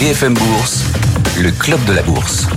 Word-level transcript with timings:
BFM 0.00 0.32
Bourse, 0.32 0.84
le 1.42 1.50
club 1.50 1.84
de 1.84 1.92
la 1.92 2.00
bourse. 2.00 2.48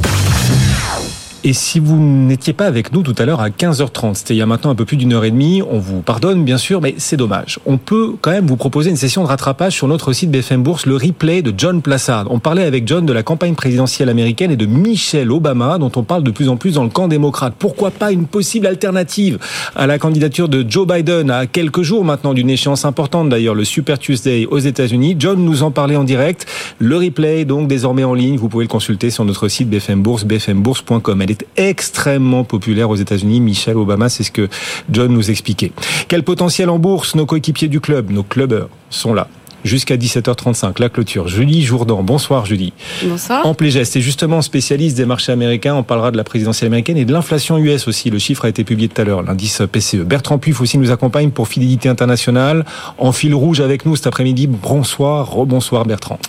Et 1.45 1.51
si 1.51 1.79
vous 1.79 1.97
n'étiez 1.97 2.53
pas 2.53 2.67
avec 2.67 2.93
nous 2.93 3.01
tout 3.01 3.15
à 3.17 3.25
l'heure 3.25 3.41
à 3.41 3.49
15h30, 3.49 4.13
c'était 4.13 4.33
il 4.33 4.37
y 4.37 4.41
a 4.41 4.45
maintenant 4.45 4.69
un 4.69 4.75
peu 4.75 4.85
plus 4.85 4.95
d'une 4.95 5.11
heure 5.11 5.25
et 5.25 5.31
demie, 5.31 5.61
on 5.61 5.77
vous 5.77 6.01
pardonne 6.01 6.45
bien 6.45 6.57
sûr, 6.57 6.79
mais 6.79 6.95
c'est 6.97 7.17
dommage. 7.17 7.59
On 7.65 7.77
peut 7.77 8.13
quand 8.21 8.31
même 8.31 8.47
vous 8.47 8.55
proposer 8.55 8.91
une 8.91 8.95
session 8.95 9.23
de 9.23 9.27
rattrapage 9.27 9.73
sur 9.73 9.89
notre 9.89 10.13
site 10.13 10.31
BFM 10.31 10.63
Bourse, 10.63 10.85
le 10.85 10.95
replay 10.95 11.41
de 11.41 11.53
John 11.57 11.81
Plassard. 11.81 12.27
On 12.29 12.39
parlait 12.39 12.63
avec 12.63 12.87
John 12.87 13.05
de 13.05 13.11
la 13.11 13.23
campagne 13.23 13.55
présidentielle 13.55 14.07
américaine 14.07 14.51
et 14.51 14.55
de 14.55 14.65
Michelle 14.65 15.33
Obama, 15.33 15.79
dont 15.79 15.91
on 15.97 16.03
parle 16.03 16.23
de 16.23 16.31
plus 16.31 16.47
en 16.47 16.55
plus 16.55 16.75
dans 16.75 16.85
le 16.85 16.89
camp 16.89 17.09
démocrate. 17.09 17.55
Pourquoi 17.59 17.91
pas 17.91 18.13
une 18.13 18.25
possible 18.25 18.65
alternative 18.65 19.37
à 19.75 19.85
la 19.85 19.99
candidature 19.99 20.47
de 20.47 20.65
Joe 20.65 20.87
Biden 20.87 21.29
à 21.29 21.45
quelques 21.45 21.81
jours 21.81 22.05
maintenant 22.05 22.33
d'une 22.33 22.49
échéance 22.49 22.85
importante 22.85 23.27
d'ailleurs, 23.27 23.55
le 23.55 23.65
Super 23.65 23.99
Tuesday 23.99 24.45
aux 24.45 24.59
États-Unis. 24.59 25.17
John 25.19 25.43
nous 25.43 25.63
en 25.63 25.71
parlait 25.71 25.97
en 25.97 26.05
direct. 26.05 26.45
Le 26.79 26.95
replay, 26.95 27.43
donc 27.43 27.67
désormais 27.67 28.05
en 28.05 28.13
ligne, 28.13 28.37
vous 28.37 28.47
pouvez 28.47 28.63
le 28.63 28.69
consulter 28.69 29.09
sur 29.09 29.25
notre 29.25 29.49
site 29.49 29.69
BFM 29.69 30.01
Bourse, 30.01 30.23
bfmbourse.com 30.23 31.32
extrêmement 31.57 32.43
populaire 32.43 32.89
aux 32.89 32.95
États-Unis. 32.95 33.39
Michelle 33.39 33.77
Obama, 33.77 34.09
c'est 34.09 34.23
ce 34.23 34.31
que 34.31 34.49
John 34.91 35.11
nous 35.11 35.31
expliquait. 35.31 35.71
Quel 36.07 36.23
potentiel 36.23 36.69
en 36.69 36.79
bourse? 36.79 37.15
Nos 37.15 37.25
coéquipiers 37.25 37.67
du 37.67 37.79
club, 37.79 38.11
nos 38.11 38.23
clubbers 38.23 38.67
sont 38.89 39.13
là 39.13 39.27
jusqu'à 39.63 39.95
17h35, 39.95 40.79
la 40.79 40.89
clôture. 40.89 41.27
Julie 41.27 41.63
Jourdan, 41.63 42.03
bonsoir 42.03 42.45
Julie. 42.45 42.73
Bonsoir. 43.03 43.45
En 43.45 43.55
geste 43.61 43.95
et 43.95 44.01
justement 44.01 44.41
spécialiste 44.41 44.97
des 44.97 45.05
marchés 45.05 45.31
américains, 45.31 45.75
on 45.75 45.83
parlera 45.83 46.11
de 46.11 46.17
la 46.17 46.23
présidentielle 46.23 46.67
américaine 46.67 46.97
et 46.97 47.05
de 47.05 47.13
l'inflation 47.13 47.57
US 47.57 47.87
aussi. 47.87 48.09
Le 48.09 48.19
chiffre 48.19 48.45
a 48.45 48.49
été 48.49 48.63
publié 48.63 48.89
tout 48.89 49.01
à 49.01 49.05
l'heure, 49.05 49.23
l'indice 49.23 49.61
PCE. 49.71 50.03
Bertrand 50.03 50.37
Puif 50.37 50.59
aussi 50.61 50.77
nous 50.77 50.91
accompagne 50.91 51.31
pour 51.31 51.47
Fidélité 51.47 51.89
Internationale. 51.89 52.65
En 52.97 53.11
fil 53.11 53.33
rouge 53.33 53.61
avec 53.61 53.85
nous 53.85 53.95
cet 53.95 54.07
après-midi. 54.07 54.47
Bonsoir, 54.47 55.31
rebonsoir 55.31 55.85
Bertrand. 55.85 56.19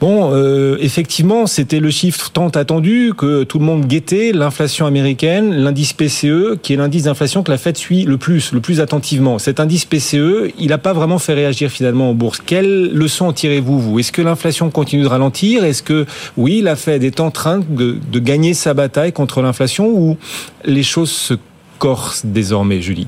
Bon, 0.00 0.30
euh, 0.32 0.76
effectivement, 0.80 1.46
c'était 1.46 1.78
le 1.78 1.90
chiffre 1.90 2.30
tant 2.30 2.48
attendu 2.48 3.12
que 3.16 3.44
tout 3.44 3.58
le 3.58 3.64
monde 3.64 3.86
guettait, 3.86 4.32
l'inflation 4.32 4.86
américaine, 4.86 5.54
l'indice 5.54 5.92
PCE, 5.92 6.58
qui 6.60 6.74
est 6.74 6.76
l'indice 6.76 7.04
d'inflation 7.04 7.42
que 7.42 7.50
la 7.50 7.58
Fed 7.58 7.76
suit 7.76 8.04
le 8.04 8.18
plus, 8.18 8.52
le 8.52 8.60
plus 8.60 8.80
attentivement. 8.80 9.38
Cet 9.38 9.60
indice 9.60 9.84
PCE, 9.84 10.52
il 10.58 10.68
n'a 10.68 10.78
pas 10.78 10.92
vraiment 10.92 11.18
fait 11.18 11.34
réagir 11.34 11.70
finalement 11.70 12.10
en 12.10 12.14
bourse. 12.14 12.40
Quelle 12.44 12.92
leçon 12.92 13.26
en 13.26 13.32
tirez-vous, 13.32 13.78
vous? 13.78 13.98
Est-ce 13.98 14.12
que 14.12 14.22
l'inflation 14.22 14.70
continue 14.70 15.04
de 15.04 15.08
ralentir? 15.08 15.64
Est-ce 15.64 15.82
que, 15.82 16.06
oui, 16.36 16.60
la 16.60 16.76
Fed 16.76 17.04
est 17.04 17.20
en 17.20 17.30
train 17.30 17.60
de, 17.60 17.96
de 18.10 18.18
gagner 18.18 18.52
sa 18.52 18.74
bataille 18.74 19.12
contre 19.12 19.42
l'inflation 19.42 19.88
ou 19.88 20.16
les 20.64 20.82
choses 20.82 21.10
se 21.10 21.34
corsent 21.78 22.26
désormais, 22.26 22.82
Julie? 22.82 23.06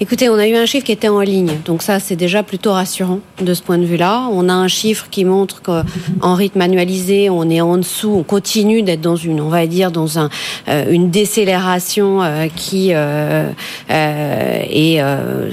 Écoutez, 0.00 0.28
on 0.28 0.34
a 0.34 0.48
eu 0.48 0.56
un 0.56 0.66
chiffre 0.66 0.84
qui 0.84 0.90
était 0.90 1.06
en 1.06 1.20
ligne, 1.20 1.52
donc 1.64 1.80
ça 1.80 2.00
c'est 2.00 2.16
déjà 2.16 2.42
plutôt 2.42 2.72
rassurant 2.72 3.20
de 3.40 3.54
ce 3.54 3.62
point 3.62 3.78
de 3.78 3.84
vue-là. 3.84 4.28
On 4.32 4.48
a 4.48 4.52
un 4.52 4.66
chiffre 4.66 5.06
qui 5.08 5.24
montre 5.24 5.62
qu'en 5.62 6.34
rythme 6.34 6.60
annualisé, 6.60 7.30
on 7.30 7.48
est 7.48 7.60
en 7.60 7.76
dessous, 7.76 8.10
on 8.10 8.24
continue 8.24 8.82
d'être 8.82 9.00
dans 9.00 9.14
une, 9.14 9.40
on 9.40 9.48
va 9.48 9.68
dire, 9.68 9.92
dans 9.92 10.08
euh, 10.16 10.84
une 10.90 11.10
décélération 11.10 12.24
euh, 12.24 12.48
qui 12.54 12.88
euh, 12.92 13.52
et 13.88 14.98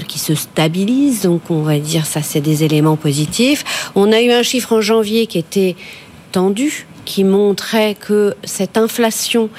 qui 0.08 0.18
se 0.18 0.34
stabilise. 0.34 1.22
Donc 1.22 1.42
on 1.48 1.62
va 1.62 1.78
dire 1.78 2.04
ça 2.04 2.20
c'est 2.20 2.40
des 2.40 2.64
éléments 2.64 2.96
positifs. 2.96 3.92
On 3.94 4.10
a 4.10 4.20
eu 4.20 4.32
un 4.32 4.42
chiffre 4.42 4.72
en 4.72 4.80
janvier 4.80 5.28
qui 5.28 5.38
était 5.38 5.76
tendu, 6.32 6.88
qui 7.04 7.22
montrait 7.22 7.94
que 7.94 8.34
cette 8.42 8.76
inflation 8.76 9.50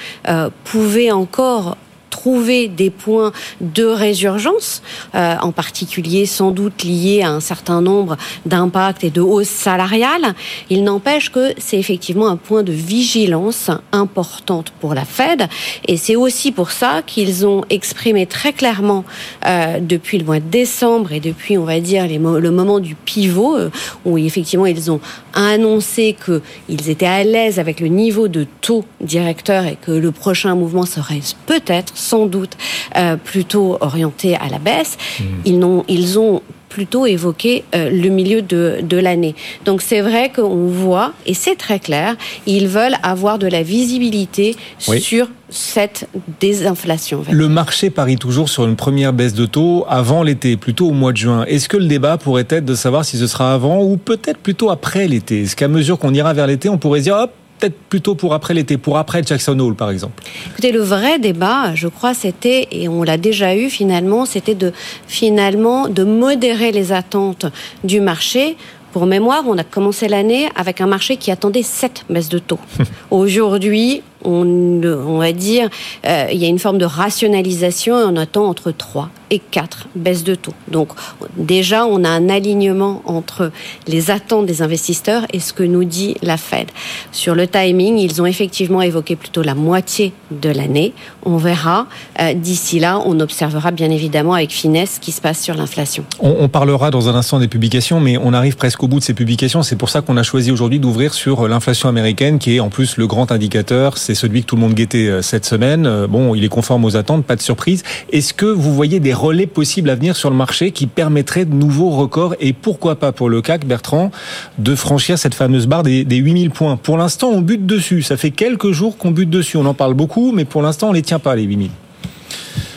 pouvait 0.64 1.10
encore 1.10 1.78
trouver 2.14 2.68
des 2.68 2.90
points 2.90 3.32
de 3.60 3.84
résurgence, 3.84 4.82
euh, 5.16 5.34
en 5.42 5.50
particulier 5.50 6.26
sans 6.26 6.52
doute 6.52 6.84
liés 6.84 7.22
à 7.22 7.30
un 7.30 7.40
certain 7.40 7.80
nombre 7.80 8.16
d'impacts 8.46 9.02
et 9.02 9.10
de 9.10 9.20
hausses 9.20 9.48
salariales. 9.48 10.34
Il 10.70 10.84
n'empêche 10.84 11.32
que 11.32 11.52
c'est 11.58 11.76
effectivement 11.76 12.28
un 12.28 12.36
point 12.36 12.62
de 12.62 12.70
vigilance 12.70 13.68
importante 13.90 14.72
pour 14.80 14.94
la 14.94 15.04
Fed 15.04 15.48
et 15.88 15.96
c'est 15.96 16.14
aussi 16.14 16.52
pour 16.52 16.70
ça 16.70 17.02
qu'ils 17.04 17.46
ont 17.46 17.62
exprimé 17.68 18.26
très 18.26 18.52
clairement 18.52 19.04
euh, 19.44 19.80
depuis 19.80 20.18
le 20.18 20.24
mois 20.24 20.38
de 20.38 20.48
décembre 20.48 21.10
et 21.10 21.18
depuis, 21.20 21.58
on 21.58 21.64
va 21.64 21.80
dire, 21.80 22.06
le 22.06 22.50
moment 22.52 22.78
du 22.78 22.94
pivot, 22.94 23.56
euh, 23.56 23.70
où 24.04 24.18
effectivement 24.18 24.66
ils 24.66 24.88
ont 24.88 25.00
annoncé 25.32 26.14
qu'ils 26.24 26.90
étaient 26.90 27.06
à 27.06 27.24
l'aise 27.24 27.58
avec 27.58 27.80
le 27.80 27.88
niveau 27.88 28.28
de 28.28 28.46
taux 28.60 28.84
directeur 29.00 29.66
et 29.66 29.76
que 29.84 29.90
le 29.90 30.12
prochain 30.12 30.54
mouvement 30.54 30.86
serait 30.86 31.24
peut-être 31.46 31.92
sans 32.10 32.26
doute 32.26 32.54
euh, 32.96 33.16
plutôt 33.16 33.78
orienté 33.80 34.36
à 34.36 34.48
la 34.50 34.58
baisse. 34.58 34.96
Mmh. 34.96 35.24
Ils, 35.50 35.64
ont, 35.64 35.84
ils 35.88 36.18
ont 36.18 36.42
plutôt 36.68 37.06
évoqué 37.06 37.62
euh, 37.74 37.88
le 37.88 38.08
milieu 38.08 38.42
de, 38.42 38.80
de 38.82 38.96
l'année. 38.96 39.36
Donc 39.64 39.80
c'est 39.80 40.00
vrai 40.00 40.32
qu'on 40.34 40.66
voit, 40.66 41.12
et 41.24 41.32
c'est 41.32 41.54
très 41.66 41.78
clair, 41.78 42.16
ils 42.46 42.66
veulent 42.66 42.96
avoir 43.02 43.38
de 43.38 43.46
la 43.46 43.62
visibilité 43.62 44.56
sur 44.78 45.28
cette 45.50 46.08
désinflation. 46.40 47.22
Le 47.30 47.48
marché 47.48 47.90
parie 47.90 48.16
toujours 48.16 48.48
sur 48.48 48.64
une 48.64 48.74
première 48.74 49.12
baisse 49.12 49.34
de 49.34 49.46
taux 49.46 49.84
avant 49.88 50.24
l'été, 50.24 50.56
plutôt 50.56 50.88
au 50.88 50.92
mois 50.92 51.12
de 51.12 51.18
juin. 51.18 51.44
Est-ce 51.44 51.68
que 51.68 51.76
le 51.76 51.86
débat 51.86 52.18
pourrait 52.18 52.48
être 52.50 52.64
de 52.64 52.74
savoir 52.74 53.04
si 53.04 53.18
ce 53.18 53.28
sera 53.28 53.54
avant 53.54 53.80
ou 53.80 53.96
peut-être 53.96 54.38
plutôt 54.38 54.70
après 54.70 55.06
l'été? 55.06 55.42
Est-ce 55.42 55.54
qu'à 55.54 55.68
mesure 55.68 55.96
qu'on 56.00 56.12
ira 56.12 56.32
vers 56.32 56.48
l'été, 56.48 56.68
on 56.68 56.78
pourrait 56.78 57.02
dire, 57.02 57.14
hop, 57.14 57.30
peut-être 57.58 57.78
plutôt 57.88 58.14
pour 58.14 58.34
après 58.34 58.54
l'été, 58.54 58.76
pour 58.76 58.98
après 58.98 59.22
Jackson 59.22 59.58
Hole, 59.58 59.74
par 59.74 59.90
exemple 59.90 60.22
Écoutez, 60.50 60.72
le 60.72 60.80
vrai 60.80 61.18
débat, 61.18 61.74
je 61.74 61.88
crois, 61.88 62.14
c'était, 62.14 62.68
et 62.70 62.88
on 62.88 63.02
l'a 63.02 63.16
déjà 63.16 63.56
eu 63.56 63.70
finalement, 63.70 64.26
c'était 64.26 64.54
de 64.54 64.72
finalement 65.06 65.88
de 65.88 66.04
modérer 66.04 66.72
les 66.72 66.92
attentes 66.92 67.46
du 67.84 68.00
marché 68.00 68.56
pour 68.94 69.06
mémoire, 69.06 69.42
on 69.48 69.58
a 69.58 69.64
commencé 69.64 70.06
l'année 70.06 70.48
avec 70.54 70.80
un 70.80 70.86
marché 70.86 71.16
qui 71.16 71.32
attendait 71.32 71.64
7 71.64 72.04
baisses 72.10 72.28
de 72.28 72.38
taux. 72.38 72.60
Aujourd'hui, 73.10 74.04
on, 74.24 75.18
va 75.18 75.32
dire, 75.32 75.68
euh, 76.06 76.26
il 76.32 76.38
y 76.38 76.44
a 76.44 76.48
une 76.48 76.58
forme 76.58 76.78
de 76.78 76.84
rationalisation 76.84 77.98
et 77.98 78.04
on 78.04 78.16
attend 78.16 78.46
entre 78.46 78.70
3 78.70 79.10
et 79.30 79.38
4 79.38 79.88
baisses 79.94 80.24
de 80.24 80.34
taux. 80.34 80.54
Donc 80.68 80.90
déjà, 81.36 81.86
on 81.86 82.04
a 82.04 82.08
un 82.08 82.28
alignement 82.28 83.02
entre 83.04 83.50
les 83.86 84.10
attentes 84.10 84.46
des 84.46 84.62
investisseurs 84.62 85.26
et 85.32 85.40
ce 85.40 85.52
que 85.52 85.62
nous 85.62 85.84
dit 85.84 86.16
la 86.22 86.36
Fed. 86.36 86.68
Sur 87.12 87.34
le 87.34 87.46
timing, 87.46 87.98
ils 87.98 88.20
ont 88.22 88.26
effectivement 88.26 88.82
évoqué 88.82 89.16
plutôt 89.16 89.42
la 89.42 89.54
moitié 89.54 90.12
de 90.30 90.50
l'année. 90.50 90.92
On 91.24 91.36
verra. 91.36 91.86
Euh, 92.20 92.34
D'ici 92.34 92.78
là, 92.78 93.00
on 93.04 93.20
observera 93.20 93.70
bien 93.70 93.90
évidemment 93.90 94.34
avec 94.34 94.50
finesse 94.50 94.94
ce 94.96 95.00
qui 95.00 95.12
se 95.12 95.20
passe 95.20 95.40
sur 95.40 95.54
l'inflation. 95.54 96.04
On, 96.20 96.48
parlera 96.48 96.90
dans 96.90 97.08
un 97.08 97.14
instant 97.14 97.38
des 97.38 97.48
publications, 97.48 98.00
mais 98.00 98.18
on 98.18 98.32
arrive 98.32 98.56
presque 98.56 98.82
au 98.82 98.88
bout 98.88 98.98
de 98.98 99.04
ces 99.04 99.14
publications. 99.14 99.62
C'est 99.62 99.76
pour 99.76 99.88
ça 99.88 100.00
qu'on 100.00 100.16
a 100.16 100.22
choisi 100.22 100.50
aujourd'hui 100.50 100.78
d'ouvrir 100.78 101.14
sur 101.14 101.48
l'inflation 101.48 101.88
américaine, 101.88 102.38
qui 102.38 102.56
est 102.56 102.60
en 102.60 102.68
plus 102.68 102.96
le 102.96 103.06
grand 103.06 103.32
indicateur. 103.32 103.98
Celui 104.14 104.42
que 104.42 104.46
tout 104.46 104.56
le 104.56 104.62
monde 104.62 104.74
guettait 104.74 105.08
euh, 105.08 105.22
cette 105.22 105.44
semaine. 105.44 105.86
Euh, 105.86 106.06
bon, 106.06 106.34
il 106.34 106.44
est 106.44 106.48
conforme 106.48 106.84
aux 106.84 106.96
attentes, 106.96 107.24
pas 107.24 107.36
de 107.36 107.42
surprise. 107.42 107.82
Est-ce 108.12 108.34
que 108.34 108.46
vous 108.46 108.74
voyez 108.74 109.00
des 109.00 109.12
relais 109.12 109.46
possibles 109.46 109.90
à 109.90 109.94
venir 109.94 110.16
sur 110.16 110.30
le 110.30 110.36
marché 110.36 110.70
qui 110.70 110.86
permettraient 110.86 111.44
de 111.44 111.54
nouveaux 111.54 111.90
records 111.90 112.34
et 112.40 112.52
pourquoi 112.52 112.96
pas 112.96 113.12
pour 113.12 113.28
le 113.28 113.42
CAC, 113.42 113.66
Bertrand, 113.66 114.10
de 114.58 114.74
franchir 114.74 115.18
cette 115.18 115.34
fameuse 115.34 115.66
barre 115.66 115.82
des, 115.82 116.04
des 116.04 116.16
8000 116.16 116.50
points? 116.50 116.76
Pour 116.76 116.96
l'instant, 116.96 117.28
on 117.28 117.40
bute 117.40 117.66
dessus. 117.66 118.02
Ça 118.02 118.16
fait 118.16 118.30
quelques 118.30 118.72
jours 118.72 118.96
qu'on 118.96 119.10
bute 119.10 119.30
dessus. 119.30 119.56
On 119.56 119.66
en 119.66 119.74
parle 119.74 119.94
beaucoup, 119.94 120.32
mais 120.32 120.44
pour 120.44 120.62
l'instant, 120.62 120.88
on 120.90 120.92
les 120.92 121.02
tient 121.02 121.18
pas, 121.18 121.36
les 121.36 121.44
8000. 121.44 121.70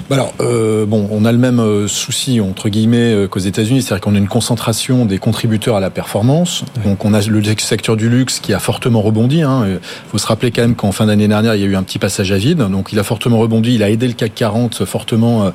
Bah 0.10 0.16
alors, 0.16 0.34
euh, 0.40 0.86
bon, 0.86 1.10
on 1.12 1.26
a 1.26 1.34
le 1.34 1.38
même 1.38 1.60
euh, 1.60 1.90
souci 1.90 2.40
entre 2.40 2.70
guillemets 2.70 3.14
euh, 3.14 3.28
qu'aux 3.28 3.40
États-Unis, 3.40 3.82
c'est-à-dire 3.82 4.02
qu'on 4.02 4.16
a 4.16 4.18
une 4.18 4.30
concentration 4.30 5.06
des 5.06 5.18
contributeurs 5.18 5.76
à 5.76 5.82
la 5.82 5.90
performance. 5.90 6.64
Donc, 6.86 7.04
on 7.04 7.14
a 7.14 7.22
le 7.22 7.44
secteur 7.58 7.98
du 7.98 8.08
luxe 8.08 8.40
qui 8.40 8.54
a 8.54 8.60
fortement 8.60 9.02
rebondi. 9.02 9.40
Il 9.40 9.44
hein. 9.44 9.80
faut 10.10 10.18
se 10.18 10.26
rappeler 10.26 10.52
quand 10.52 10.62
même 10.62 10.76
qu'en 10.76 10.94
fin 10.94 11.08
d'année 11.08 11.28
dernière, 11.28 11.56
il 11.56 11.62
y 11.62 11.66
a 11.66 11.68
eu 11.68 11.76
un 11.76 11.84
petit 11.84 12.00
passage 12.00 12.32
à 12.32 12.38
vide. 12.38 12.60
Donc, 12.60 12.94
il 12.94 13.00
a 13.00 13.04
fortement 13.04 13.38
rebondi. 13.38 13.76
Il 13.76 13.84
a 13.84 13.90
aidé 13.90 14.08
le 14.08 14.14
CAC 14.14 14.34
40 14.34 14.86
fortement 14.86 15.52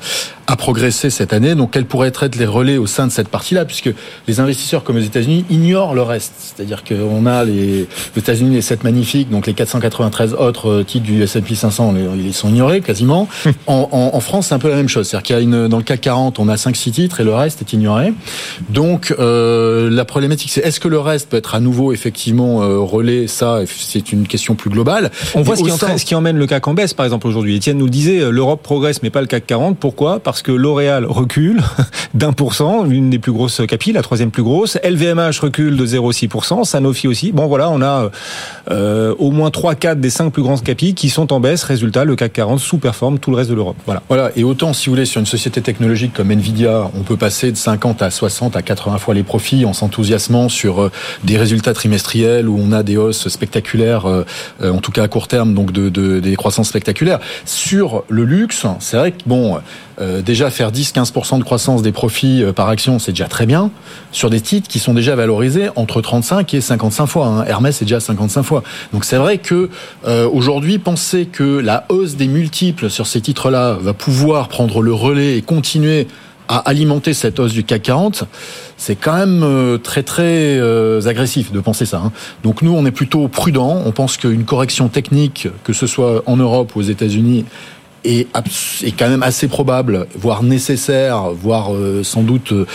a 0.53 0.55
progressé 0.55 1.09
cette 1.09 1.33
année. 1.33 1.55
Donc, 1.55 1.71
quels 1.71 1.85
pourraient 1.85 2.09
être 2.09 2.27
les 2.37 2.45
relais 2.45 2.77
au 2.77 2.85
sein 2.85 3.07
de 3.07 3.11
cette 3.11 3.27
partie-là, 3.27 3.65
puisque 3.65 3.89
les 4.27 4.39
investisseurs 4.39 4.83
comme 4.83 4.97
aux 4.97 5.01
États-Unis 5.01 5.45
ignorent 5.49 5.95
le 5.95 6.03
reste. 6.03 6.33
C'est-à-dire 6.37 6.83
qu'on 6.83 7.25
a 7.25 7.43
les, 7.43 7.87
États-Unis 8.15 8.55
les 8.55 8.61
7 8.61 8.83
magnifiques, 8.83 9.31
donc 9.31 9.47
les 9.47 9.55
493 9.55 10.35
autres 10.35 10.83
titres 10.83 11.05
du 11.05 11.23
S&P 11.23 11.55
500, 11.55 11.95
ils 12.23 12.33
sont 12.33 12.49
ignorés 12.49 12.81
quasiment. 12.81 13.27
En, 13.65 13.87
en, 13.91 14.11
en 14.13 14.19
France, 14.19 14.47
c'est 14.47 14.55
un 14.55 14.59
peu 14.59 14.67
la 14.67 14.75
même 14.75 14.89
chose. 14.89 15.07
C'est-à-dire 15.07 15.23
qu'il 15.23 15.35
y 15.35 15.39
a 15.39 15.41
une, 15.41 15.67
dans 15.69 15.77
le 15.77 15.83
CAC 15.83 16.01
40, 16.01 16.39
on 16.39 16.49
a 16.49 16.55
5-6 16.55 16.91
titres 16.91 17.21
et 17.21 17.23
le 17.23 17.33
reste 17.33 17.61
est 17.61 17.71
ignoré. 17.71 18.13
Donc, 18.69 19.15
euh, 19.17 19.89
la 19.89 20.03
problématique, 20.03 20.51
c'est 20.51 20.61
est-ce 20.61 20.81
que 20.81 20.89
le 20.89 20.99
reste 20.99 21.29
peut 21.29 21.37
être 21.37 21.55
à 21.55 21.61
nouveau 21.61 21.93
effectivement 21.93 22.61
euh, 22.61 22.79
relais? 22.79 23.27
Ça, 23.27 23.61
c'est 23.65 24.11
une 24.11 24.27
question 24.27 24.55
plus 24.55 24.69
globale. 24.69 25.11
On 25.33 25.43
voit 25.43 25.55
ce 25.55 25.63
qui, 25.63 25.71
sein... 25.71 25.97
ce 25.97 26.03
qui, 26.03 26.13
emmène 26.13 26.37
le 26.37 26.45
CAC 26.45 26.67
en 26.67 26.73
baisse, 26.73 26.93
par 26.93 27.05
exemple, 27.05 27.25
aujourd'hui. 27.25 27.55
Etienne 27.55 27.77
nous 27.77 27.85
le 27.85 27.91
disait, 27.91 28.19
euh, 28.19 28.31
l'Europe 28.31 28.61
progresse, 28.61 29.01
mais 29.01 29.09
pas 29.09 29.21
le 29.21 29.27
CAC 29.27 29.47
40. 29.47 29.77
Pourquoi? 29.77 30.19
Parce 30.19 30.42
que 30.43 30.51
L'Oréal 30.51 31.05
recule 31.05 31.61
d'un 32.13 32.33
pour 32.33 32.53
cent, 32.53 32.83
l'une 32.83 33.09
des 33.09 33.19
plus 33.19 33.31
grosses 33.31 33.61
capilles, 33.67 33.93
la 33.93 34.01
troisième 34.01 34.29
plus 34.29 34.43
grosse. 34.43 34.77
LVMH 34.83 35.39
recule 35.41 35.77
de 35.77 35.85
0,6%, 35.85 36.65
Sanofi 36.65 37.07
aussi. 37.07 37.31
Bon, 37.31 37.47
voilà, 37.47 37.69
on 37.69 37.81
a 37.81 38.11
euh, 38.69 39.15
au 39.17 39.31
moins 39.31 39.49
3-4 39.49 39.99
des 39.99 40.09
5 40.09 40.31
plus 40.31 40.43
grandes 40.43 40.63
capilles 40.63 40.93
qui 40.93 41.09
sont 41.09 41.33
en 41.33 41.39
baisse. 41.39 41.63
Résultat, 41.63 42.05
le 42.05 42.15
CAC 42.15 42.33
40 42.33 42.59
sous-performe 42.59 43.19
tout 43.19 43.31
le 43.31 43.37
reste 43.37 43.49
de 43.49 43.55
l'Europe. 43.55 43.77
Voilà. 43.85 44.03
Voilà. 44.09 44.31
Et 44.35 44.43
autant, 44.43 44.73
si 44.73 44.87
vous 44.87 44.95
voulez, 44.95 45.05
sur 45.05 45.19
une 45.19 45.25
société 45.25 45.61
technologique 45.61 46.13
comme 46.13 46.29
Nvidia, 46.31 46.91
on 46.95 47.01
peut 47.01 47.17
passer 47.17 47.51
de 47.51 47.57
50 47.57 48.01
à 48.01 48.11
60 48.11 48.55
à 48.55 48.61
80 48.61 48.97
fois 48.97 49.13
les 49.13 49.23
profits 49.23 49.65
en 49.65 49.73
s'enthousiasmant 49.73 50.49
sur 50.49 50.91
des 51.23 51.37
résultats 51.37 51.73
trimestriels 51.73 52.49
où 52.49 52.59
on 52.59 52.71
a 52.71 52.83
des 52.83 52.97
hausses 52.97 53.27
spectaculaires, 53.29 54.05
en 54.61 54.77
tout 54.79 54.91
cas 54.91 55.03
à 55.03 55.07
court 55.07 55.27
terme, 55.27 55.53
donc 55.53 55.71
de, 55.71 55.89
de 55.89 56.19
des 56.19 56.35
croissances 56.35 56.69
spectaculaires. 56.69 57.19
Sur 57.45 58.03
le 58.09 58.25
luxe, 58.25 58.65
c'est 58.79 58.97
vrai 58.97 59.11
que 59.11 59.23
bon, 59.25 59.59
euh, 60.01 60.21
déjà 60.23 60.49
faire 60.49 60.71
10-15% 60.71 61.39
de 61.39 61.43
croissance 61.43 61.81
des 61.81 61.91
profits 61.91 62.43
par 62.55 62.69
action, 62.69 62.99
c'est 62.99 63.11
déjà 63.11 63.27
très 63.27 63.45
bien. 63.45 63.71
Sur 64.11 64.29
des 64.29 64.41
titres 64.41 64.67
qui 64.67 64.79
sont 64.79 64.93
déjà 64.93 65.15
valorisés 65.15 65.69
entre 65.75 66.01
35 66.01 66.53
et 66.53 66.61
55 66.61 67.05
fois. 67.07 67.27
Hein. 67.27 67.45
Hermès 67.45 67.81
est 67.81 67.85
déjà 67.85 67.99
55 67.99 68.43
fois. 68.43 68.63
Donc 68.91 69.05
c'est 69.05 69.17
vrai 69.17 69.37
que 69.37 69.69
euh, 70.05 70.27
aujourd'hui, 70.31 70.79
penser 70.79 71.25
que 71.25 71.59
la 71.59 71.85
hausse 71.89 72.15
des 72.15 72.27
multiples 72.27 72.89
sur 72.89 73.07
ces 73.07 73.21
titres-là 73.21 73.77
va 73.79 73.93
pouvoir 73.93 74.47
prendre 74.47 74.81
le 74.81 74.93
relais 74.93 75.37
et 75.37 75.41
continuer 75.41 76.07
à 76.49 76.57
alimenter 76.57 77.13
cette 77.13 77.39
hausse 77.39 77.53
du 77.53 77.63
CAC 77.63 77.83
40, 77.83 78.25
c'est 78.75 78.97
quand 78.97 79.15
même 79.15 79.79
très 79.81 80.03
très 80.03 80.59
agressif 81.07 81.53
de 81.53 81.59
penser 81.61 81.85
ça. 81.85 82.01
Hein. 82.05 82.11
Donc 82.43 82.61
nous, 82.61 82.73
on 82.73 82.85
est 82.85 82.91
plutôt 82.91 83.29
prudent. 83.29 83.81
On 83.85 83.91
pense 83.91 84.17
qu'une 84.17 84.43
correction 84.43 84.89
technique, 84.89 85.47
que 85.63 85.71
ce 85.71 85.87
soit 85.87 86.21
en 86.25 86.35
Europe 86.35 86.75
ou 86.75 86.79
aux 86.79 86.83
États-Unis, 86.83 87.45
est, 88.03 88.27
quand 88.97 89.09
même 89.09 89.23
assez 89.23 89.47
probable, 89.47 90.07
voire 90.15 90.43
nécessaire, 90.43 91.31
voire 91.31 91.73
euh, 91.73 92.03
sans 92.03 92.23
doute 92.23 92.51
euh, 92.51 92.65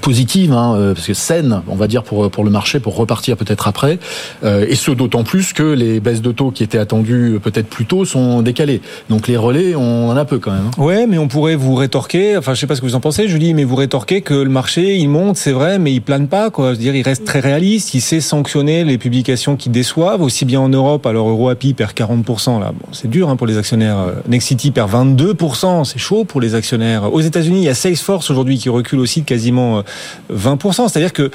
positive, 0.00 0.52
hein, 0.52 0.92
parce 0.94 1.06
que 1.06 1.14
saine, 1.14 1.62
on 1.68 1.76
va 1.76 1.86
dire 1.86 2.02
pour 2.02 2.30
pour 2.30 2.44
le 2.44 2.50
marché, 2.50 2.80
pour 2.80 2.96
repartir 2.96 3.36
peut-être 3.36 3.68
après. 3.68 3.98
Euh, 4.44 4.66
et 4.68 4.74
ce 4.74 4.90
d'autant 4.90 5.24
plus 5.24 5.52
que 5.52 5.62
les 5.62 6.00
baisses 6.00 6.22
de 6.22 6.32
taux 6.32 6.50
qui 6.50 6.62
étaient 6.62 6.78
attendues 6.78 7.38
peut-être 7.42 7.68
plus 7.68 7.86
tôt 7.86 8.04
sont 8.04 8.42
décalées. 8.42 8.80
Donc 9.08 9.28
les 9.28 9.36
relais, 9.36 9.74
on 9.74 10.10
en 10.10 10.16
a 10.16 10.24
peu 10.24 10.38
quand 10.38 10.52
même. 10.52 10.70
Hein. 10.78 10.82
Ouais, 10.82 11.06
mais 11.06 11.18
on 11.18 11.28
pourrait 11.28 11.56
vous 11.56 11.74
rétorquer. 11.74 12.36
Enfin, 12.36 12.54
je 12.54 12.60
sais 12.60 12.66
pas 12.66 12.74
ce 12.74 12.80
que 12.80 12.86
vous 12.86 12.94
en 12.94 13.00
pensez, 13.00 13.28
Julie, 13.28 13.54
mais 13.54 13.64
vous 13.64 13.76
rétorquez 13.76 14.22
que 14.22 14.34
le 14.34 14.50
marché 14.50 14.96
il 14.96 15.08
monte, 15.08 15.36
c'est 15.36 15.52
vrai, 15.52 15.78
mais 15.78 15.92
il 15.92 16.00
plane 16.00 16.28
pas. 16.28 16.50
Quoi. 16.50 16.68
Je 16.68 16.70
veux 16.72 16.82
dire, 16.82 16.96
il 16.96 17.02
reste 17.02 17.24
très 17.24 17.40
réaliste. 17.40 17.94
Il 17.94 18.00
sait 18.00 18.20
sanctionner 18.20 18.84
les 18.84 18.98
publications 18.98 19.56
qui 19.56 19.68
déçoivent, 19.68 20.22
aussi 20.22 20.44
bien 20.44 20.60
en 20.60 20.68
Europe. 20.68 21.06
Alors 21.06 21.28
EuroAPI 21.28 21.74
perd 21.74 21.92
40% 21.92 22.60
là. 22.60 22.72
Bon, 22.72 22.88
c'est 22.92 23.08
dur 23.08 23.28
hein, 23.28 23.36
pour 23.36 23.46
les 23.46 23.58
actionnaires. 23.58 23.96
Nexity 24.28 24.70
perd 24.76 24.92
22%, 24.92 25.84
c'est 25.84 25.98
chaud 25.98 26.26
pour 26.26 26.38
les 26.38 26.54
actionnaires. 26.54 27.10
Aux 27.10 27.22
États-Unis, 27.22 27.60
il 27.60 27.64
y 27.64 27.68
a 27.70 27.74
Salesforce 27.74 28.30
aujourd'hui 28.30 28.58
qui 28.58 28.68
recule 28.68 28.98
aussi 28.98 29.22
de 29.22 29.24
quasiment 29.24 29.82
20%. 30.30 30.90
C'est-à-dire 30.90 31.14
que 31.14 31.30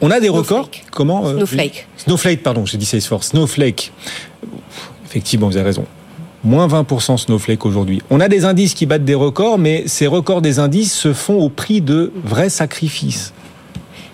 on 0.00 0.10
a 0.10 0.18
des 0.18 0.30
records. 0.30 0.70
Comment 0.92 1.26
Snowflake. 1.26 1.86
Snowflake, 1.98 2.42
pardon, 2.42 2.64
j'ai 2.64 2.78
dit 2.78 2.86
Salesforce. 2.86 3.28
Snowflake. 3.28 3.92
Effectivement, 5.04 5.46
vous 5.48 5.58
avez 5.58 5.66
raison. 5.66 5.84
Moins 6.42 6.68
20% 6.68 7.18
Snowflake 7.18 7.66
aujourd'hui. 7.66 8.00
On 8.08 8.18
a 8.18 8.28
des 8.28 8.46
indices 8.46 8.72
qui 8.72 8.86
battent 8.86 9.04
des 9.04 9.14
records, 9.14 9.58
mais 9.58 9.84
ces 9.86 10.06
records 10.06 10.40
des 10.40 10.58
indices 10.58 10.94
se 10.94 11.12
font 11.12 11.36
au 11.36 11.50
prix 11.50 11.82
de 11.82 12.14
vrais 12.24 12.48
sacrifices. 12.48 13.34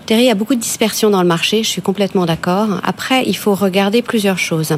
Thierry, 0.06 0.22
il 0.22 0.26
y 0.26 0.30
a 0.30 0.34
beaucoup 0.34 0.56
de 0.56 0.60
dispersion 0.60 1.10
dans 1.10 1.22
le 1.22 1.28
marché, 1.28 1.62
je 1.62 1.68
suis 1.68 1.82
complètement 1.82 2.26
d'accord. 2.26 2.80
Après, 2.82 3.22
il 3.24 3.36
faut 3.36 3.54
regarder 3.54 4.02
plusieurs 4.02 4.38
choses. 4.38 4.74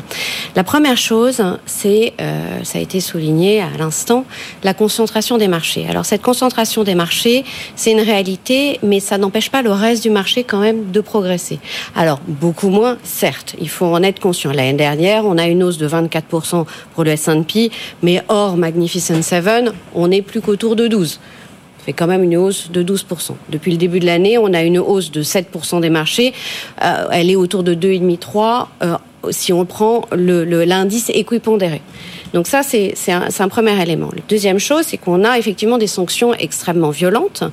La 0.54 0.64
première 0.64 0.98
chose, 0.98 1.42
c'est, 1.64 2.12
euh, 2.20 2.62
ça 2.62 2.78
a 2.78 2.82
été 2.82 3.00
souligné 3.00 3.62
à 3.62 3.70
l'instant, 3.78 4.26
la 4.62 4.74
concentration 4.74 5.38
des 5.38 5.48
marchés. 5.48 5.86
Alors 5.88 6.04
cette 6.04 6.20
concentration 6.20 6.84
des 6.84 6.94
marchés, 6.94 7.44
c'est 7.74 7.92
une 7.92 8.00
réalité, 8.00 8.78
mais 8.82 9.00
ça 9.00 9.16
n'empêche 9.16 9.50
pas 9.50 9.62
le 9.62 9.72
reste 9.72 10.02
du 10.02 10.10
marché 10.10 10.44
quand 10.44 10.60
même 10.60 10.90
de 10.90 11.00
progresser. 11.00 11.58
Alors 11.96 12.20
beaucoup 12.28 12.68
moins, 12.68 12.98
certes, 13.02 13.56
il 13.58 13.70
faut 13.70 13.86
en 13.86 14.02
être 14.02 14.20
conscient. 14.20 14.52
L'année 14.52 14.74
dernière, 14.74 15.24
on 15.24 15.38
a 15.38 15.46
une 15.46 15.62
hausse 15.62 15.78
de 15.78 15.88
24% 15.88 16.66
pour 16.94 17.04
le 17.04 17.12
S&P, 17.12 17.70
mais 18.02 18.22
hors 18.28 18.58
Magnificent 18.58 19.22
Seven, 19.22 19.72
on 19.94 20.08
n'est 20.08 20.22
plus 20.22 20.42
qu'autour 20.42 20.76
de 20.76 20.86
12 20.86 21.18
fait 21.84 21.92
quand 21.92 22.06
même 22.06 22.22
une 22.22 22.36
hausse 22.36 22.70
de 22.70 22.82
12%. 22.82 23.32
Depuis 23.50 23.70
le 23.70 23.76
début 23.76 24.00
de 24.00 24.06
l'année, 24.06 24.38
on 24.38 24.52
a 24.52 24.62
une 24.62 24.78
hausse 24.78 25.10
de 25.10 25.22
7% 25.22 25.80
des 25.80 25.90
marchés. 25.90 26.32
Euh, 26.82 27.06
elle 27.12 27.30
est 27.30 27.36
autour 27.36 27.62
de 27.62 27.74
2,5-3 27.74 28.66
euh, 28.82 28.96
si 29.30 29.52
on 29.52 29.64
prend 29.64 30.06
l'indice 30.12 31.08
le, 31.08 31.18
équipondéré. 31.18 31.80
Donc 32.34 32.48
ça, 32.48 32.62
c'est 32.62 32.94
un, 33.08 33.28
un, 33.38 33.48
premier 33.48 33.80
élément. 33.80 34.10
La 34.14 34.22
deuxième 34.28 34.58
chose, 34.58 34.84
c'est 34.88 34.96
qu'on 34.98 35.24
a 35.24 35.38
effectivement 35.38 35.78
des 35.78 35.86
sanctions 35.86 36.34
extrêmement 36.34 36.90
violentes. 36.90 37.44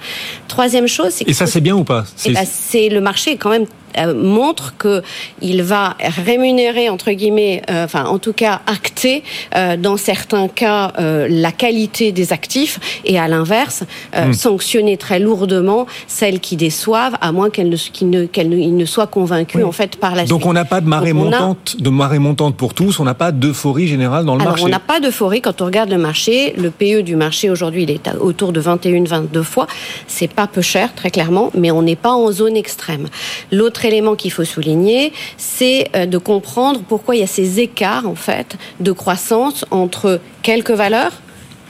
Troisième 0.48 0.88
chose, 0.88 1.10
c'est 1.12 1.30
Et 1.30 1.34
ça, 1.34 1.46
c'est 1.46 1.62
bien 1.62 1.76
ou 1.76 1.84
pas? 1.84 2.04
C'est 2.16 2.32
eh 2.32 2.34
ben, 2.34 2.96
le 2.96 3.00
marché 3.00 3.32
est 3.34 3.38
quand 3.38 3.52
même 3.52 3.68
montre 4.16 4.76
que 4.78 5.02
il 5.42 5.64
va 5.64 5.96
rémunérer 6.00 6.90
entre 6.90 7.12
guillemets, 7.12 7.62
euh, 7.70 7.86
enfin 7.86 8.06
en 8.06 8.20
tout 8.20 8.34
cas 8.34 8.62
acter 8.68 9.24
euh, 9.56 9.78
dans 9.78 9.98
certains 9.98 10.48
cas 10.48 10.94
euh, 11.00 11.28
la 11.30 11.52
qualité 11.52 12.12
des 12.12 12.34
actifs 12.34 12.80
et 13.06 13.20
à 13.20 13.28
l'inverse 13.28 13.84
mmh. 14.16 14.34
sanctionner 14.34 14.98
très 14.98 15.20
lourdement 15.20 15.88
celles 16.08 16.40
qui 16.40 16.56
déçoivent 16.56 17.16
à 17.22 17.32
moins 17.32 17.50
qu'elles 17.50 17.70
ne, 17.70 17.78
qu 17.78 18.06
ne, 18.06 18.26
qu 18.26 18.44
ne, 18.46 18.56
ne 18.56 18.86
soient 18.86 19.08
convaincus 19.08 19.58
oui. 19.58 19.64
en 19.64 19.72
fait 19.72 19.96
par 19.96 20.16
la 20.16 20.26
Donc 20.26 20.42
suite. 20.42 20.50
On 20.50 20.54
n'a 20.54 20.66
pas 20.66 20.82
de 20.82 20.88
marée 20.88 21.14
montante, 21.14 21.76
a... 21.80 21.84
de 21.84 21.90
marée 21.90 22.20
montante 22.20 22.56
pour 22.56 22.74
tous, 22.74 23.00
on 23.00 23.04
n'a 23.04 23.14
pas 23.14 23.32
d'euphorie 23.32 23.88
générale 23.88 24.26
dans 24.26 24.36
le 24.36 24.42
Alors, 24.42 24.54
marché. 24.54 24.66
On 24.66 24.70
n'a 24.70 24.80
pas 24.80 25.00
d'euphorie 25.00 25.42
quand 25.42 25.62
on 25.62 25.66
regarde 25.66 25.90
le 25.90 25.98
marché. 25.98 26.54
Le 26.58 26.70
PE 26.70 27.02
du 27.02 27.16
marché 27.16 27.50
aujourd'hui, 27.50 27.84
il 27.84 27.92
est 27.92 28.10
autour 28.20 28.52
de 28.52 28.62
21-22 28.62 29.44
fois. 29.44 29.68
C'est 30.08 30.32
pas 30.32 30.48
peu 30.48 30.62
cher 30.62 30.94
très 30.94 31.12
clairement, 31.12 31.52
mais 31.56 31.72
on 31.72 31.82
n'est 31.82 31.96
pas 31.96 32.12
en 32.12 32.32
zone 32.32 32.56
extrême. 32.56 33.08
L'autre 33.52 33.81
autre 33.82 33.86
élément 33.86 34.16
qu'il 34.16 34.32
faut 34.32 34.46
souligner, 34.46 35.12
c'est 35.38 35.90
euh, 35.96 36.06
de 36.06 36.18
comprendre 36.20 36.82
pourquoi 36.88 37.16
il 37.16 37.20
y 37.20 37.24
a 37.24 37.28
ces 37.28 37.60
écarts 37.60 38.08
en 38.08 38.16
fait 38.16 38.56
de 38.80 38.92
croissance 38.92 39.66
entre 39.72 40.20
quelques 40.44 40.72
valeurs 40.72 41.14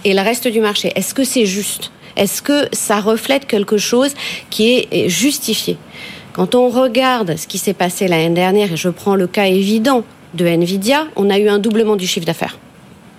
et 0.03 0.13
le 0.13 0.21
reste 0.21 0.47
du 0.47 0.59
marché. 0.59 0.91
Est-ce 0.95 1.13
que 1.13 1.23
c'est 1.23 1.45
juste? 1.45 1.91
Est-ce 2.17 2.41
que 2.41 2.67
ça 2.73 2.99
reflète 2.99 3.47
quelque 3.47 3.77
chose 3.77 4.13
qui 4.49 4.87
est 4.91 5.07
justifié? 5.07 5.77
Quand 6.33 6.53
on 6.55 6.67
regarde 6.67 7.37
ce 7.37 7.47
qui 7.47 7.57
s'est 7.57 7.73
passé 7.73 8.09
l'année 8.09 8.35
dernière, 8.35 8.73
et 8.73 8.77
je 8.77 8.89
prends 8.89 9.15
le 9.15 9.27
cas 9.27 9.45
évident 9.45 10.03
de 10.33 10.45
Nvidia, 10.45 11.07
on 11.15 11.29
a 11.29 11.39
eu 11.39 11.47
un 11.47 11.59
doublement 11.59 11.95
du 11.95 12.07
chiffre 12.07 12.25
d'affaires. 12.25 12.57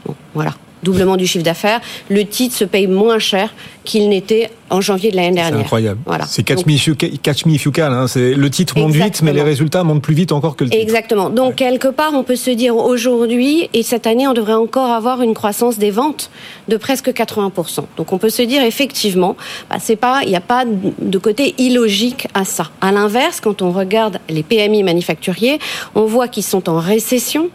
Bon, 0.05 0.15
voilà 0.35 0.55
doublement 0.83 1.17
du 1.17 1.27
chiffre 1.27 1.45
d'affaires, 1.45 1.81
le 2.09 2.25
titre 2.25 2.57
se 2.57 2.65
paye 2.65 2.87
moins 2.87 3.19
cher 3.19 3.55
qu'il 3.85 4.09
n'était 4.09 4.51
en 4.71 4.81
janvier 4.81 5.11
de 5.11 5.17
l'année 5.17 5.33
dernière. 5.35 5.55
C'est 5.55 5.61
incroyable. 5.61 6.01
Voilà. 6.07 6.25
C'est 6.27 6.43
catch, 6.43 6.61
catch 7.23 7.47
me 7.47 7.53
if 7.53 7.65
you 7.65 7.73
can. 7.73 7.93
Hein. 7.93 8.07
Le 8.15 8.49
titre 8.49 8.79
monte 8.79 8.91
Exactement. 8.91 9.07
vite, 9.07 9.23
mais 9.23 9.33
les 9.33 9.43
résultats 9.43 9.85
montent 9.85 10.03
plus 10.03 10.15
vite 10.15 10.33
encore 10.33 10.57
que 10.57 10.65
le 10.65 10.71
titre. 10.71 10.83
Exactement. 10.83 11.31
Donc 11.31 11.51
ouais. 11.51 11.55
quelque 11.55 11.89
part, 11.89 12.12
on 12.15 12.23
peut 12.23 12.37
se 12.37 12.51
dire 12.51 12.77
aujourd'hui 12.77 13.69
et 13.75 13.83
cette 13.83 14.07
année, 14.07 14.27
on 14.27 14.33
devrait 14.33 14.55
encore 14.55 14.91
avoir 14.91 15.21
une 15.23 15.35
croissance 15.35 15.79
des 15.79 15.91
ventes 15.91 16.31
de 16.69 16.77
presque 16.77 17.09
80%. 17.09 17.85
Donc 17.97 18.12
on 18.12 18.19
peut 18.19 18.31
se 18.31 18.43
dire 18.43 18.62
effectivement, 18.62 19.37
bah, 19.69 19.77
c'est 19.79 19.97
pas, 19.97 20.21
il 20.23 20.31
n'y 20.31 20.37
a 20.37 20.41
pas 20.41 20.65
de 20.65 21.19
côté 21.19 21.55
illogique 21.59 22.29
à 22.35 22.45
ça. 22.45 22.71
À 22.81 22.93
l'inverse, 22.93 23.41
quand 23.41 23.62
on 23.62 23.73
regarde 23.73 24.19
les 24.29 24.43
PMI 24.43 24.83
manufacturiers, 24.83 25.59
on 25.95 26.07
voit 26.07 26.29
qu'ils 26.29 26.45
sont 26.45 26.69
en 26.69 26.79
récession 26.79 27.51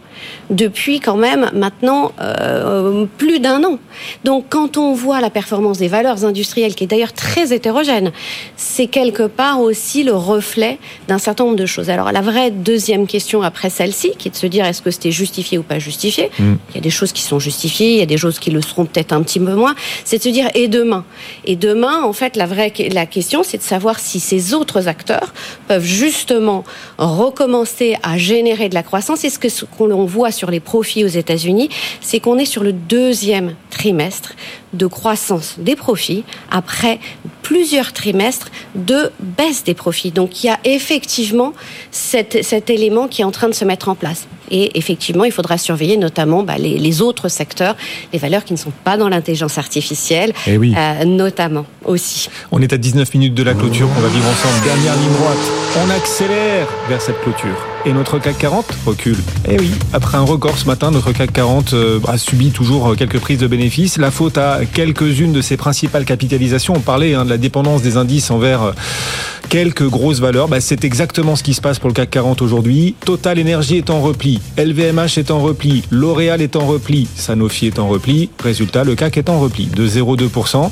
depuis 0.50 1.00
quand 1.00 1.16
même 1.16 1.50
maintenant 1.54 2.12
euh, 2.20 3.06
plus 3.18 3.40
d'un 3.40 3.62
an. 3.64 3.78
Donc 4.24 4.46
quand 4.48 4.76
on 4.76 4.92
voit 4.92 5.20
la 5.20 5.30
performance 5.30 5.78
des 5.78 5.88
valeurs 5.88 6.17
industrielles, 6.24 6.74
qui 6.74 6.84
est 6.84 6.88
d'ailleurs 6.88 7.12
très 7.12 7.52
hétérogène, 7.52 8.12
c'est 8.56 8.86
quelque 8.86 9.24
part 9.24 9.60
aussi 9.60 10.02
le 10.02 10.14
reflet 10.14 10.78
d'un 11.08 11.18
certain 11.18 11.44
nombre 11.44 11.56
de 11.56 11.66
choses. 11.66 11.90
Alors 11.90 12.12
la 12.12 12.20
vraie 12.20 12.50
deuxième 12.50 13.06
question 13.06 13.42
après 13.42 13.70
celle-ci, 13.70 14.12
qui 14.18 14.28
est 14.28 14.30
de 14.30 14.36
se 14.36 14.46
dire 14.46 14.64
est-ce 14.64 14.82
que 14.82 14.90
c'était 14.90 15.12
justifié 15.12 15.58
ou 15.58 15.62
pas 15.62 15.78
justifié? 15.78 16.30
Mm. 16.38 16.54
Il 16.70 16.74
y 16.74 16.78
a 16.78 16.80
des 16.80 16.90
choses 16.90 17.12
qui 17.12 17.22
sont 17.22 17.38
justifiées, 17.38 17.92
il 17.92 17.98
y 17.98 18.02
a 18.02 18.06
des 18.06 18.18
choses 18.18 18.38
qui 18.38 18.50
le 18.50 18.62
seront 18.62 18.84
peut-être 18.84 19.12
un 19.12 19.22
petit 19.22 19.40
peu 19.40 19.54
moins. 19.54 19.74
C'est 20.04 20.18
de 20.18 20.22
se 20.22 20.28
dire 20.28 20.48
et 20.54 20.68
demain? 20.68 21.04
Et 21.44 21.56
demain, 21.56 22.02
en 22.02 22.12
fait, 22.12 22.36
la 22.36 22.46
vraie 22.46 22.72
la 22.92 23.06
question, 23.06 23.42
c'est 23.42 23.58
de 23.58 23.62
savoir 23.62 23.98
si 23.98 24.20
ces 24.20 24.54
autres 24.54 24.88
acteurs 24.88 25.32
peuvent 25.66 25.84
justement 25.84 26.64
recommencer 26.98 27.96
à 28.02 28.18
générer 28.18 28.68
de 28.68 28.74
la 28.74 28.82
croissance. 28.82 29.24
Et 29.24 29.30
ce 29.30 29.38
que 29.38 29.48
ce 29.48 29.64
qu'on 29.64 30.04
voit 30.04 30.30
sur 30.30 30.50
les 30.50 30.60
profits 30.60 31.04
aux 31.04 31.08
États-Unis, 31.08 31.68
c'est 32.00 32.20
qu'on 32.20 32.38
est 32.38 32.44
sur 32.44 32.62
le 32.62 32.72
deuxième 32.72 33.54
trimestre 33.70 34.34
de 34.72 34.86
croissance 34.86 35.56
des 35.58 35.76
profits 35.76 36.24
après 36.50 37.00
plusieurs 37.42 37.92
trimestres 37.92 38.50
de 38.74 39.10
baisse 39.20 39.64
des 39.64 39.74
profits. 39.74 40.10
Donc 40.10 40.42
il 40.42 40.48
y 40.48 40.50
a 40.50 40.58
effectivement 40.64 41.52
cet, 41.90 42.44
cet 42.44 42.70
élément 42.70 43.08
qui 43.08 43.22
est 43.22 43.24
en 43.24 43.30
train 43.30 43.48
de 43.48 43.54
se 43.54 43.64
mettre 43.64 43.88
en 43.88 43.94
place. 43.94 44.26
Et 44.50 44.76
effectivement, 44.78 45.24
il 45.24 45.32
faudra 45.32 45.58
surveiller 45.58 45.96
notamment 45.96 46.42
bah, 46.42 46.58
les, 46.58 46.78
les, 46.78 47.02
autres 47.02 47.28
secteurs, 47.28 47.76
les 48.12 48.18
valeurs 48.18 48.44
qui 48.44 48.52
ne 48.52 48.58
sont 48.58 48.72
pas 48.84 48.96
dans 48.96 49.08
l'intelligence 49.08 49.58
artificielle, 49.58 50.32
eh 50.46 50.58
oui. 50.58 50.74
euh, 50.76 51.04
notamment 51.04 51.66
aussi. 51.84 52.28
On 52.50 52.60
est 52.62 52.72
à 52.72 52.78
19 52.78 53.12
minutes 53.14 53.34
de 53.34 53.42
la 53.42 53.54
clôture 53.54 53.88
qu'on 53.94 54.00
va 54.00 54.08
vivre 54.08 54.26
ensemble. 54.28 54.64
Dernière 54.64 54.94
ligne 54.96 55.12
droite. 55.12 55.38
On 55.84 55.90
accélère 55.90 56.66
vers 56.88 57.00
cette 57.00 57.20
clôture. 57.22 57.56
Et 57.86 57.92
notre 57.92 58.18
CAC 58.18 58.38
40 58.38 58.66
recule. 58.86 59.16
Eh 59.48 59.58
oui, 59.58 59.70
après 59.92 60.18
un 60.18 60.22
record 60.22 60.58
ce 60.58 60.66
matin, 60.66 60.90
notre 60.90 61.12
CAC 61.12 61.32
40 61.32 61.72
euh, 61.72 62.00
a 62.08 62.18
subi 62.18 62.50
toujours 62.50 62.96
quelques 62.96 63.20
prises 63.20 63.38
de 63.38 63.46
bénéfices. 63.46 63.98
La 63.98 64.10
faute 64.10 64.36
à 64.36 64.60
quelques-unes 64.72 65.32
de 65.32 65.40
ses 65.40 65.56
principales 65.56 66.04
capitalisations. 66.04 66.74
On 66.76 66.80
parlait 66.80 67.14
hein, 67.14 67.24
de 67.24 67.30
la 67.30 67.38
dépendance 67.38 67.82
des 67.82 67.96
indices 67.96 68.30
envers 68.30 68.62
euh, 68.62 68.72
quelques 69.48 69.88
grosses 69.88 70.20
valeurs. 70.20 70.48
Bah, 70.48 70.60
c'est 70.60 70.84
exactement 70.84 71.36
ce 71.36 71.42
qui 71.42 71.54
se 71.54 71.60
passe 71.60 71.78
pour 71.78 71.88
le 71.88 71.94
CAC 71.94 72.10
40 72.10 72.42
aujourd'hui. 72.42 72.94
Total 73.04 73.40
Energy 73.40 73.76
est 73.76 73.90
en 73.90 74.00
repli, 74.00 74.37
LVMH 74.56 75.18
est 75.18 75.30
en 75.30 75.40
repli, 75.40 75.82
L'Oréal 75.90 76.42
est 76.42 76.56
en 76.56 76.66
repli, 76.66 77.08
Sanofi 77.14 77.66
est 77.66 77.78
en 77.78 77.88
repli. 77.88 78.30
Résultat, 78.42 78.84
le 78.84 78.94
CAC 78.94 79.18
est 79.18 79.28
en 79.28 79.40
repli 79.40 79.66
de 79.66 79.86
0,2%. 79.86 80.70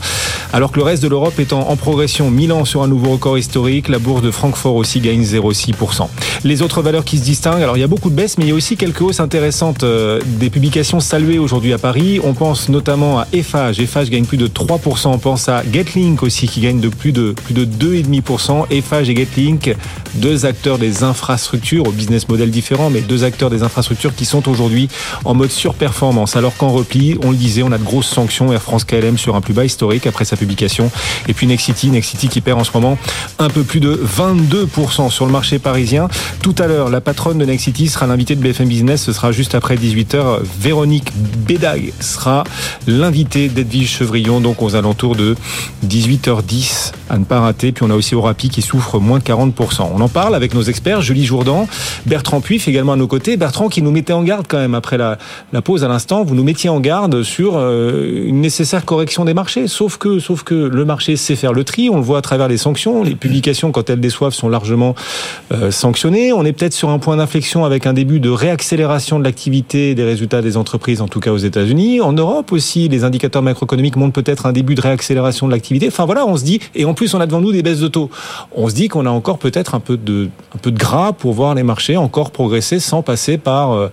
Alors 0.52 0.73
que 0.73 0.78
le 0.78 0.85
reste 0.85 1.02
de 1.02 1.08
l'Europe 1.08 1.38
est 1.38 1.52
en, 1.52 1.76
progression. 1.76 2.30
Milan 2.30 2.64
sur 2.64 2.82
un 2.82 2.88
nouveau 2.88 3.11
record 3.11 3.38
historique. 3.38 3.88
La 3.88 3.99
bourse 3.99 4.23
de 4.23 4.30
Francfort 4.30 4.75
aussi 4.75 5.00
gagne 5.00 5.23
0,6%. 5.23 6.08
Les 6.44 6.62
autres 6.62 6.82
valeurs 6.82 7.04
qui 7.04 7.18
se 7.18 7.25
distinguent, 7.25 7.62
alors 7.62 7.76
il 7.76 7.80
y 7.80 7.85
a 7.85 7.88
beaucoup 7.88 8.11
de 8.11 8.14
baisses, 8.14 8.38
mais 8.38 8.44
il 8.44 8.49
y 8.49 8.52
a 8.52 8.54
aussi 8.54 8.76
quelques 8.76 9.02
hausses 9.02 9.20
intéressantes. 9.20 9.85
Euh, 9.85 10.20
des 10.38 10.50
publications 10.50 11.00
saluées 11.00 11.38
aujourd'hui 11.38 11.73
à 11.73 11.78
Paris. 11.78 12.20
On 12.23 12.35
pense 12.35 12.68
notamment 12.68 13.20
à 13.20 13.26
Eiffage. 13.32 13.80
Eiffage 13.80 14.11
gagne 14.11 14.25
plus 14.25 14.38
de 14.38 14.46
3%. 14.46 15.08
On 15.08 15.18
pense 15.18 15.49
à 15.49 15.62
Getlink 15.70 16.23
aussi 16.23 16.46
qui 16.46 16.61
gagne 16.61 16.80
de 16.80 16.88
plus 16.88 17.12
de, 17.12 17.32
plus 17.32 17.54
de 17.54 17.64
2,5%. 17.64 18.66
Eiffage 18.70 19.11
et 19.11 19.16
Getlink, 19.16 19.75
deux 20.14 20.46
acteurs 20.46 20.78
des 20.78 21.02
infrastructures, 21.02 21.87
au 21.87 21.92
business 21.92 22.28
model 22.28 22.50
différent, 22.50 22.90
mais 22.90 23.00
deux 23.00 23.25
acteurs 23.25 23.50
des 23.50 23.55
infrastructures 23.62 24.14
qui 24.14 24.25
sont 24.25 24.48
aujourd'hui 24.48 24.88
en 25.25 25.34
mode 25.34 25.50
surperformance. 25.50 26.36
Alors 26.36 26.56
qu'en 26.56 26.70
repli, 26.70 27.18
on 27.25 27.30
le 27.30 27.36
disait, 27.36 27.62
on 27.62 27.72
a 27.72 27.78
de 27.78 27.84
grosses 27.84 28.08
sanctions. 28.08 28.52
Air 28.52 28.62
France 28.62 28.84
KLM 28.84 29.18
sur 29.18 29.36
un 29.36 29.40
plus 29.40 29.54
bas 29.54 29.64
historique 29.64 30.06
après 30.06 30.25
sa 30.25 30.36
publication. 30.36 30.90
Et 31.28 31.34
puis 31.34 31.46
Nexity, 31.46 31.90
Nexity 31.90 32.28
qui 32.28 32.40
perd 32.40 32.60
en 32.60 32.64
ce 32.64 32.70
moment 32.75 32.98
un 33.38 33.48
peu 33.48 33.62
plus 33.62 33.80
de 33.80 33.94
22% 33.94 35.10
sur 35.10 35.26
le 35.26 35.32
marché 35.32 35.58
parisien. 35.58 36.08
Tout 36.42 36.54
à 36.58 36.66
l'heure, 36.66 36.88
la 36.88 37.00
patronne 37.00 37.38
de 37.38 37.44
Nexity 37.44 37.88
sera 37.88 38.06
l'invitée 38.06 38.36
de 38.36 38.40
BFM 38.40 38.68
Business. 38.68 39.02
Ce 39.02 39.12
sera 39.12 39.32
juste 39.32 39.54
après 39.54 39.76
18h. 39.76 40.40
Véronique 40.58 41.12
Bédag 41.46 41.92
sera 42.00 42.44
l'invitée 42.86 43.48
d'Edwige 43.48 43.90
Chevrillon, 43.90 44.40
donc 44.40 44.62
aux 44.62 44.75
alentours 44.75 45.16
de 45.16 45.36
18h10 45.86 46.92
à 47.08 47.18
ne 47.18 47.25
pas 47.25 47.40
rater. 47.40 47.72
Puis 47.72 47.84
on 47.84 47.90
a 47.90 47.94
aussi 47.94 48.14
Orapi 48.14 48.48
qui 48.48 48.62
souffre 48.62 48.98
moins 48.98 49.18
de 49.18 49.25
40%. 49.25 49.88
On 49.94 50.00
en 50.00 50.08
parle 50.08 50.34
avec 50.34 50.54
nos 50.54 50.62
experts, 50.62 51.02
Julie 51.02 51.25
Jourdan, 51.25 51.68
Bertrand 52.06 52.40
Puif 52.40 52.68
également 52.68 52.92
à 52.92 52.96
nos 52.96 53.06
côtés. 53.06 53.36
Bertrand 53.36 53.68
qui 53.68 53.82
nous 53.82 53.90
mettait 53.90 54.12
en 54.12 54.22
garde 54.22 54.46
quand 54.48 54.58
même 54.58 54.75
après 54.75 54.98
la, 54.98 55.18
pause 55.62 55.84
à 55.84 55.88
l'instant. 55.88 56.25
Vous 56.25 56.34
nous 56.34 56.44
mettiez 56.44 56.70
en 56.70 56.80
garde 56.80 57.22
sur 57.22 57.54
euh, 57.56 58.25
une 58.26 58.40
nécessaire 58.40 58.84
correction 58.84 59.25
des 59.25 59.34
marchés. 59.34 59.68
Sauf 59.68 59.96
que, 59.96 60.18
sauf 60.18 60.42
que 60.42 60.54
le 60.54 60.84
marché 60.84 61.16
sait 61.16 61.36
faire 61.36 61.52
le 61.52 61.64
tri. 61.64 61.90
On 61.90 61.96
le 61.96 62.02
voit 62.02 62.18
à 62.18 62.22
travers 62.22 62.48
les 62.48 62.58
sanctions. 62.58 63.02
Les 63.02 63.14
publications, 63.14 63.72
quand 63.72 63.88
elles 63.90 64.00
déçoivent, 64.00 64.34
sont 64.34 64.48
largement 64.48 64.94
euh, 65.52 65.70
sanctionnées. 65.70 66.32
On 66.32 66.44
est 66.44 66.52
peut-être 66.52 66.75
sur 66.75 66.90
un 66.90 66.98
point 66.98 67.16
d'inflexion 67.16 67.64
avec 67.64 67.86
un 67.86 67.92
début 67.92 68.20
de 68.20 68.30
réaccélération 68.30 69.18
de 69.18 69.25
l'activité 69.25 69.94
des 69.94 70.04
résultats 70.04 70.42
des 70.42 70.56
entreprises, 70.56 71.00
en 71.00 71.08
tout 71.08 71.20
cas 71.20 71.30
aux 71.30 71.38
États-Unis. 71.38 72.00
En 72.00 72.12
Europe 72.12 72.52
aussi, 72.52 72.88
les 72.88 73.04
indicateurs 73.04 73.42
macroéconomiques 73.42 73.96
montrent 73.96 74.12
peut-être 74.12 74.46
un 74.46 74.52
début 74.52 74.75
de 74.75 74.80
réaccélération 74.80 75.46
de 75.46 75.52
l'activité. 75.52 75.88
Enfin 75.88 76.04
voilà, 76.04 76.26
on 76.26 76.36
se 76.36 76.44
dit, 76.44 76.60
et 76.75 76.84
plus 76.96 77.14
on 77.14 77.20
a 77.20 77.26
devant 77.26 77.40
nous 77.40 77.52
des 77.52 77.62
baisses 77.62 77.78
de 77.78 77.88
taux. 77.88 78.10
On 78.52 78.68
se 78.68 78.74
dit 78.74 78.88
qu'on 78.88 79.06
a 79.06 79.10
encore 79.10 79.38
peut-être 79.38 79.76
un 79.76 79.80
peu 79.80 79.96
de, 79.96 80.28
un 80.54 80.58
peu 80.58 80.72
de 80.72 80.78
gras 80.78 81.12
pour 81.12 81.32
voir 81.32 81.54
les 81.54 81.62
marchés 81.62 81.96
encore 81.96 82.32
progresser 82.32 82.80
sans 82.80 83.02
passer 83.02 83.38
par, 83.38 83.72
euh, 83.72 83.88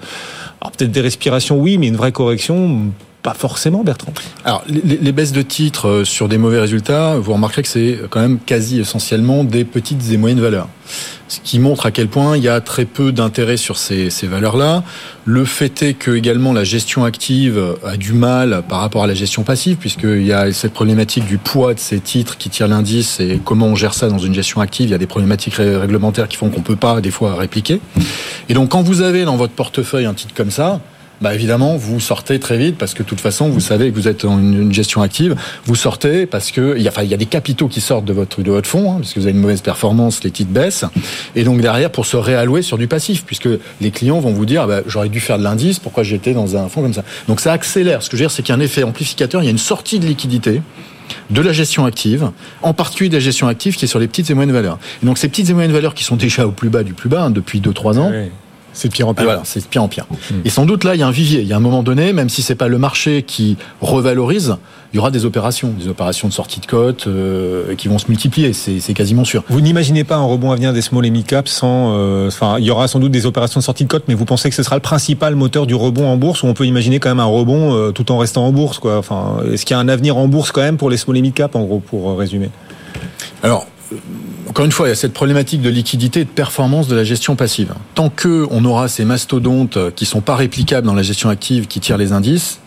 peut-être 0.76 0.92
des 0.92 1.02
respirations, 1.02 1.60
oui, 1.60 1.78
mais 1.78 1.88
une 1.88 1.98
vraie 1.98 2.12
correction. 2.12 2.88
Pas 3.24 3.34
forcément, 3.34 3.86
Bertrand. 3.86 4.14
Alors, 4.44 4.64
les, 4.68 4.98
les, 4.98 5.12
baisses 5.14 5.32
de 5.32 5.42
titres 5.42 5.88
euh, 5.88 6.04
sur 6.04 6.28
des 6.28 6.38
mauvais 6.38 6.60
résultats, 6.60 7.16
vous 7.18 7.32
remarquerez 7.32 7.62
que 7.62 7.70
c'est 7.70 8.00
quand 8.10 8.20
même 8.20 8.38
quasi 8.38 8.82
essentiellement 8.82 9.46
des 9.46 9.64
petites 9.64 10.12
et 10.12 10.18
moyennes 10.18 10.42
valeurs. 10.42 10.68
Ce 11.30 11.40
qui 11.40 11.58
montre 11.60 11.86
à 11.86 11.92
quel 11.92 12.10
point 12.10 12.36
il 12.36 12.44
y 12.44 12.50
a 12.50 12.60
très 12.60 12.84
peu 12.84 13.14
d'intérêt 13.14 13.56
sur 13.56 13.78
ces, 13.78 14.10
ces 14.10 14.28
valeurs-là. 14.28 14.84
Le 15.24 15.46
fait 15.46 15.82
est 15.84 15.94
que 15.94 16.12
également 16.12 16.52
la 16.52 16.66
gestion 16.66 17.06
active 17.06 17.78
a 17.86 17.96
du 17.96 18.12
mal 18.12 18.62
par 18.68 18.82
rapport 18.82 19.06
à 19.06 19.08
la 19.08 19.14
gestion 19.14 19.44
passive, 19.44 19.78
puisqu'il 19.78 20.26
y 20.26 20.34
a 20.34 20.52
cette 20.52 20.74
problématique 20.74 21.26
du 21.26 21.38
poids 21.38 21.74
de 21.74 21.80
ces 21.80 22.02
titres 22.02 22.38
qui 22.38 22.50
tirent 22.50 22.68
l'indice 22.68 23.22
et 23.22 23.40
comment 23.44 23.68
on 23.68 23.76
gère 23.76 23.94
ça 23.94 24.10
dans 24.10 24.20
une 24.20 24.34
gestion 24.34 24.60
active. 24.60 24.90
Il 24.90 24.92
y 24.92 24.96
a 24.96 24.98
des 24.98 25.08
problématiques 25.08 25.56
réglementaires 25.56 26.28
qui 26.28 26.36
font 26.36 26.50
qu'on 26.50 26.62
peut 26.62 26.76
pas 26.76 27.00
des 27.00 27.10
fois 27.10 27.36
répliquer. 27.36 27.80
Et 28.50 28.54
donc, 28.54 28.70
quand 28.70 28.82
vous 28.82 29.02
avez 29.02 29.24
dans 29.24 29.38
votre 29.38 29.54
portefeuille 29.54 30.06
un 30.06 30.14
titre 30.14 30.34
comme 30.36 30.52
ça, 30.52 30.82
bah 31.22 31.34
évidemment, 31.34 31.78
vous 31.78 32.00
sortez 32.00 32.40
très 32.40 32.58
vite 32.58 32.78
parce 32.78 32.94
que 32.94 33.04
de 33.04 33.08
toute 33.08 33.22
façon, 33.22 33.50
vous 33.50 33.60
savez 33.60 33.92
que 33.92 33.96
vous 33.96 34.08
êtes 34.08 34.26
en 34.26 34.40
une 34.40 34.74
gestion 34.74 35.02
active. 35.02 35.36
Vous 35.66 35.76
sortez 35.76 36.26
parce 36.26 36.52
que 36.52 36.76
il 36.76 36.84
y 36.84 36.88
a, 36.88 36.92
enfin, 36.92 37.04
il 37.04 37.10
y 37.10 37.14
a 37.14 37.18
des 37.18 37.26
capitaux 37.26 37.68
qui 37.68 37.82
sortent 37.82 38.06
de 38.06 38.14
votre 38.14 38.42
de 38.42 38.52
votre 38.52 38.68
fonds, 38.68 38.92
hein, 38.92 38.96
parce 39.00 39.14
que 39.14 39.20
vous 39.20 39.26
avez 39.26 39.36
une 39.36 39.42
mauvaise 39.42 39.62
performance, 39.62 40.24
les 40.24 40.32
titres 40.32 40.52
baissent, 40.52 40.86
et 41.36 41.44
donc 41.44 41.62
derrière 41.62 41.92
pour 41.92 42.06
se 42.06 42.18
réallouer 42.18 42.62
sur 42.62 42.78
du 42.78 42.88
passif, 42.88 43.24
puisque 43.26 43.50
les 43.80 43.92
clients 43.92 44.20
vont 44.20 44.34
vous 44.34 44.46
dire, 44.46 44.68
bah, 44.68 44.82
j'aurais 44.86 45.10
dû 45.10 45.20
faire 45.20 45.38
de 45.38 45.44
l'indice, 45.44 45.80
pourquoi 45.80 46.04
j'étais 46.04 46.34
dans 46.34 46.58
un 46.58 46.68
fonds 46.68 46.82
comme 46.82 46.94
ça. 46.94 47.04
Donc 47.28 47.40
ça 47.40 47.54
accélère. 47.54 48.04
Ce 48.04 48.10
que 48.10 48.18
je 48.18 48.24
veux 48.24 48.28
dire, 48.28 48.32
c'est 48.32 48.44
qu'il 48.44 48.54
y 48.54 48.58
a 48.58 48.60
un 48.60 48.64
effet 48.64 48.84
amplificateur, 48.84 49.42
il 49.42 49.46
y 49.46 49.50
a 49.50 49.52
une 49.52 49.58
sortie 49.58 50.00
de 50.00 50.06
liquidité 50.06 50.62
de 51.30 51.42
la 51.42 51.54
gestion 51.54 51.86
active, 51.86 52.32
en 52.62 52.74
particulier 52.74 53.10
de 53.10 53.16
la 53.16 53.20
gestion 53.20 53.48
active 53.48 53.76
qui 53.76 53.86
est 53.86 53.88
sur 53.88 54.00
les 54.00 54.08
petites 54.08 54.30
et 54.30 54.34
moyennes 54.34 54.54
valeurs. 54.54 54.80
Et 55.02 55.06
donc 55.06 55.18
ces 55.18 55.28
petites 55.28 55.50
et 55.50 55.54
moyennes 55.54 55.72
valeurs 55.72 55.94
qui 55.94 56.04
sont 56.04 56.16
déjà 56.16 56.48
au 56.48 56.52
plus 56.52 56.70
bas 56.70 56.84
du 56.84 56.94
plus 56.94 57.10
bas 57.10 57.24
hein, 57.24 57.30
depuis 57.30 57.60
2-3 57.60 58.00
ans. 58.00 58.12
C'est 58.74 58.88
de 58.90 58.94
pire 58.94 59.08
en 59.08 59.14
pire. 59.14 59.26
Voilà, 59.26 59.42
c'est 59.44 59.62
de 59.62 59.66
pire 59.66 59.84
en 59.84 59.88
pire. 59.88 60.06
Mmh. 60.10 60.36
Et 60.46 60.50
sans 60.50 60.66
doute 60.66 60.84
là, 60.84 60.96
il 60.96 61.00
y 61.00 61.04
a 61.04 61.08
un 61.08 61.12
vivier. 61.12 61.42
Il 61.42 61.48
y 61.48 61.54
a 61.54 61.58
un 61.58 61.62
moment 61.62 61.84
donné, 61.84 62.14
même 62.14 62.30
si 62.30 62.42
c'est 62.42 62.56
pas 62.56 62.68
le 62.68 62.78
marché 62.78 63.24
qui 63.24 63.58
revalorise, 63.82 64.58
il 64.94 64.98
y 64.98 65.00
aura 65.00 65.10
des 65.10 65.26
opérations, 65.26 65.74
des 65.80 65.88
opérations 65.88 66.28
de 66.28 66.34
sortie 66.34 66.60
de 66.60 66.66
cote 66.68 67.08
euh, 67.08 67.74
qui 67.76 67.88
vont 67.88 67.98
se 67.98 68.08
multiplier. 68.10 68.54
C'est 68.54 68.94
quasiment 68.94 69.24
sûr. 69.24 69.44
Vous 69.50 69.60
n'imaginez 69.60 70.04
pas 70.04 70.16
un 70.16 70.24
rebond 70.24 70.52
à 70.52 70.56
venir 70.56 70.72
des 70.72 70.82
small 70.82 71.06
et 71.06 71.10
mid 71.10 71.26
caps 71.26 71.52
sans. 71.52 71.94
Euh, 71.96 72.28
enfin, 72.28 72.58
il 72.60 72.66
y 72.66 72.72
aura 72.72 72.88
sans 72.88 73.00
doute 73.00 73.12
des 73.12 73.26
opérations 73.26 73.60
de 73.60 73.66
sortie 73.66 73.86
de 73.86 73.90
cote, 73.90 74.04
mais 74.08 74.14
vous 74.14 74.26
pensez 74.26 74.50
que 74.50 74.56
ce 74.56 74.62
sera 74.62 74.76
le 74.76 74.82
principal 74.82 75.36
moteur 75.36 75.66
du 75.66 75.74
rebond 75.74 76.08
en 76.08 76.18
bourse, 76.18 76.44
ou 76.44 76.48
on 76.48 76.54
peut 76.54 76.66
imaginer 76.66 77.00
quand 77.00 77.10
même 77.10 77.20
un 77.20 77.26
rebond 77.26 77.74
euh, 77.76 77.92
tout 77.92 78.12
en 78.12 78.20
restant 78.20 78.46
en 78.46 78.52
bourse, 78.52 78.78
quoi. 78.78 78.98
Enfin, 78.98 79.38
est-ce 79.52 79.66
qu'il 79.66 79.76
y 79.76 79.78
a 79.78 79.80
un 79.80 79.88
avenir 79.90 80.18
en 80.18 80.28
bourse 80.28 80.52
quand 80.52 80.62
même 80.62 80.78
pour 80.78 80.92
les 80.92 80.98
small 80.98 81.18
et 81.18 81.22
mid 81.22 81.34
caps, 81.34 81.56
en 81.56 81.64
gros, 81.64 81.80
pour 81.80 82.18
résumer? 82.18 82.50
Alors 83.42 83.66
encore 84.50 84.66
une 84.66 84.72
fois, 84.72 84.88
il 84.88 84.90
y 84.90 84.94
a 84.94 84.96
cette 84.96 85.14
problématique 85.14 85.62
de 85.62 85.70
liquidité 85.70 86.22
et 86.22 86.26
de 86.26 86.30
performance 86.30 86.88
de 86.88 86.96
la 86.96 87.04
gestion 87.04 87.36
passive. 87.36 87.74
Tant 87.96 88.10
que 88.10 88.48
on 88.52 88.66
aura 88.66 88.88
ces 88.88 89.06
mastodontes 89.06 89.78
qui 89.96 90.06
sont 90.06 90.22
pas 90.22 90.36
réplicables 90.36 90.86
dans 90.86 90.94
la 90.94 91.02
gestion 91.02 91.30
active, 91.30 91.68
qui 91.68 91.80
tirent 91.80 91.98
les 91.98 92.12
indices, 92.12 92.60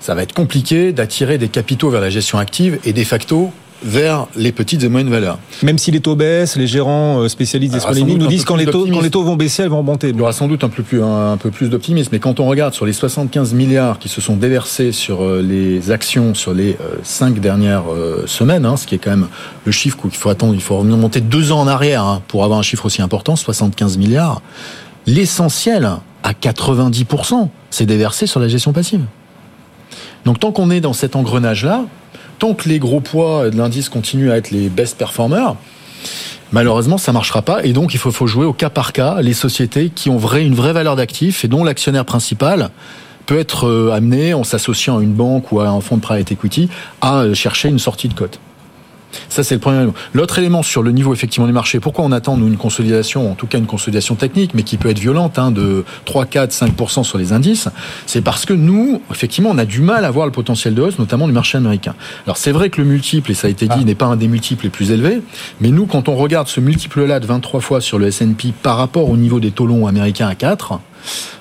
ça 0.00 0.14
va 0.14 0.22
être 0.22 0.34
compliqué 0.34 0.92
d'attirer 0.92 1.38
des 1.38 1.48
capitaux 1.48 1.90
vers 1.90 2.00
la 2.00 2.10
gestion 2.10 2.38
active 2.38 2.78
et 2.84 2.92
de 2.92 3.04
facto 3.04 3.52
vers 3.84 4.26
les 4.36 4.52
petites 4.52 4.82
et 4.82 4.88
moyennes 4.88 5.10
valeurs. 5.10 5.38
Même 5.62 5.78
si 5.78 5.90
les 5.90 6.00
taux 6.00 6.16
baissent, 6.16 6.56
les 6.56 6.66
gérants 6.66 7.28
spécialistes 7.28 7.74
des 7.74 7.80
polémiques 7.80 8.18
nous 8.18 8.26
disent 8.26 8.44
quand 8.44 8.56
les, 8.56 8.66
taux, 8.66 8.86
quand 8.86 9.00
les 9.00 9.10
taux 9.10 9.22
vont 9.22 9.36
baisser, 9.36 9.62
elles 9.62 9.68
vont 9.68 9.82
monter. 9.82 10.10
Il 10.10 10.16
y 10.16 10.20
aura 10.20 10.32
sans 10.32 10.48
doute 10.48 10.64
un 10.64 10.68
peu 10.68 10.82
plus, 10.82 11.02
un, 11.02 11.32
un 11.32 11.36
peu 11.36 11.50
plus 11.50 11.68
d'optimisme. 11.68 12.10
Mais 12.12 12.18
quand 12.18 12.40
on 12.40 12.46
regarde 12.46 12.74
sur 12.74 12.86
les 12.86 12.92
75 12.92 13.54
milliards 13.54 13.98
qui 13.98 14.08
se 14.08 14.20
sont 14.20 14.36
déversés 14.36 14.92
sur 14.92 15.24
les 15.26 15.90
actions 15.90 16.34
sur 16.34 16.54
les 16.54 16.76
cinq 17.02 17.40
dernières 17.40 17.84
semaines, 18.26 18.66
hein, 18.66 18.76
ce 18.76 18.86
qui 18.86 18.94
est 18.94 18.98
quand 18.98 19.10
même 19.10 19.28
le 19.64 19.72
chiffre 19.72 19.98
qu'il 20.00 20.10
faut 20.18 20.28
attendre, 20.28 20.54
il 20.54 20.60
faut 20.60 20.76
remonter 20.76 21.20
deux 21.20 21.52
ans 21.52 21.60
en 21.60 21.66
arrière 21.66 22.04
hein, 22.04 22.22
pour 22.28 22.44
avoir 22.44 22.58
un 22.58 22.62
chiffre 22.62 22.86
aussi 22.86 23.02
important, 23.02 23.36
75 23.36 23.98
milliards. 23.98 24.42
L'essentiel, 25.06 25.90
à 26.22 26.32
90%, 26.32 27.48
c'est 27.70 27.86
déversé 27.86 28.26
sur 28.26 28.40
la 28.40 28.48
gestion 28.48 28.72
passive. 28.72 29.04
Donc 30.24 30.38
tant 30.38 30.52
qu'on 30.52 30.70
est 30.70 30.80
dans 30.80 30.92
cet 30.92 31.16
engrenage-là, 31.16 31.84
tant 32.42 32.54
que 32.54 32.68
les 32.68 32.80
gros 32.80 32.98
poids 32.98 33.50
de 33.50 33.56
l'indice 33.56 33.88
continuent 33.88 34.32
à 34.32 34.36
être 34.36 34.50
les 34.50 34.68
best 34.68 34.98
performers, 34.98 35.54
malheureusement, 36.50 36.98
ça 36.98 37.12
marchera 37.12 37.40
pas. 37.40 37.62
Et 37.62 37.72
donc, 37.72 37.94
il 37.94 38.00
faut, 38.00 38.26
jouer 38.26 38.44
au 38.44 38.52
cas 38.52 38.68
par 38.68 38.92
cas 38.92 39.22
les 39.22 39.32
sociétés 39.32 39.92
qui 39.94 40.10
ont 40.10 40.18
une 40.18 40.56
vraie 40.56 40.72
valeur 40.72 40.96
d'actifs 40.96 41.44
et 41.44 41.48
dont 41.48 41.62
l'actionnaire 41.62 42.04
principal 42.04 42.70
peut 43.26 43.38
être 43.38 43.92
amené, 43.94 44.34
en 44.34 44.42
s'associant 44.42 44.98
à 44.98 45.02
une 45.04 45.12
banque 45.12 45.52
ou 45.52 45.60
à 45.60 45.68
un 45.68 45.80
fonds 45.80 45.98
de 45.98 46.00
private 46.00 46.32
equity, 46.32 46.68
à 47.00 47.32
chercher 47.32 47.68
une 47.68 47.78
sortie 47.78 48.08
de 48.08 48.14
cote. 48.14 48.40
Ça, 49.28 49.42
c'est 49.42 49.54
le 49.54 49.60
premier 49.60 49.78
élément. 49.78 49.94
L'autre 50.14 50.38
élément 50.38 50.62
sur 50.62 50.82
le 50.82 50.92
niveau 50.92 51.12
effectivement 51.12 51.46
du 51.46 51.52
marché, 51.52 51.80
pourquoi 51.80 52.04
on 52.04 52.12
attend 52.12 52.36
nous 52.36 52.46
une 52.46 52.56
consolidation, 52.56 53.30
en 53.30 53.34
tout 53.34 53.46
cas 53.46 53.58
une 53.58 53.66
consolidation 53.66 54.14
technique, 54.14 54.52
mais 54.54 54.62
qui 54.62 54.76
peut 54.76 54.90
être 54.90 54.98
violente, 54.98 55.38
hein, 55.38 55.50
de 55.50 55.84
3, 56.04 56.26
4, 56.26 56.52
5% 56.52 57.04
sur 57.04 57.18
les 57.18 57.32
indices, 57.32 57.68
c'est 58.06 58.22
parce 58.22 58.44
que 58.44 58.52
nous, 58.52 59.02
effectivement, 59.10 59.50
on 59.50 59.58
a 59.58 59.64
du 59.64 59.80
mal 59.80 60.04
à 60.04 60.10
voir 60.10 60.26
le 60.26 60.32
potentiel 60.32 60.74
de 60.74 60.82
hausse, 60.82 60.98
notamment 60.98 61.26
du 61.26 61.32
marché 61.32 61.58
américain. 61.58 61.94
Alors 62.26 62.36
c'est 62.36 62.52
vrai 62.52 62.70
que 62.70 62.80
le 62.80 62.86
multiple, 62.86 63.30
et 63.30 63.34
ça 63.34 63.48
a 63.48 63.50
été 63.50 63.66
dit, 63.66 63.74
ah. 63.78 63.84
n'est 63.84 63.94
pas 63.94 64.06
un 64.06 64.16
des 64.16 64.28
multiples 64.28 64.64
les 64.64 64.70
plus 64.70 64.90
élevés, 64.90 65.22
mais 65.60 65.70
nous, 65.70 65.86
quand 65.86 66.08
on 66.08 66.16
regarde 66.16 66.48
ce 66.48 66.60
multiple-là 66.60 67.20
de 67.20 67.26
23 67.26 67.60
fois 67.60 67.80
sur 67.80 67.98
le 67.98 68.06
S&P 68.06 68.52
par 68.62 68.76
rapport 68.76 69.08
au 69.08 69.16
niveau 69.16 69.40
des 69.40 69.50
taux 69.50 69.66
longs 69.66 69.86
américains 69.86 70.28
à 70.28 70.34
4, 70.34 70.80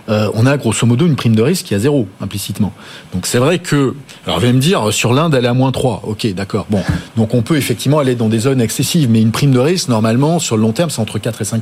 euh, 0.10 0.30
on 0.34 0.46
a 0.46 0.58
grosso 0.58 0.86
modo 0.86 1.06
une 1.06 1.16
prime 1.16 1.36
de 1.36 1.42
risque 1.42 1.66
qui 1.68 1.74
est 1.74 1.78
à 1.78 1.80
zéro, 1.80 2.08
implicitement. 2.22 2.74
Donc 3.14 3.28
c'est 3.28 3.38
vrai 3.38 3.60
que, 3.60 3.94
alors 4.26 4.40
vous 4.40 4.46
allez 4.46 4.54
me 4.54 4.60
dire, 4.60 4.92
sur 4.92 5.14
l'Inde, 5.14 5.36
elle 5.36 5.46
est 5.46 5.50
à 5.50 5.54
moins 5.54 5.72
3. 5.72 6.04
Ok, 6.06 6.28
d'accord. 6.34 6.66
Bon, 6.70 6.82
donc 7.18 7.34
on 7.34 7.42
peut 7.42 7.58
effectivement 7.58 8.00
aller 8.00 8.16
dans 8.16 8.30
des 8.30 8.40
zones 8.40 8.62
excessives, 8.62 9.10
mais 9.10 9.22
une 9.22 9.32
prime 9.32 9.52
de 9.52 9.60
risque, 9.60 9.90
normalement, 9.90 10.40
sur 10.40 10.58
le 10.58 10.64
long 10.64 10.72
terme, 10.72 10.90
c'est 10.90 11.02
entre 11.02 11.20
4 11.20 11.42
et 11.42 11.46
5 11.46 11.62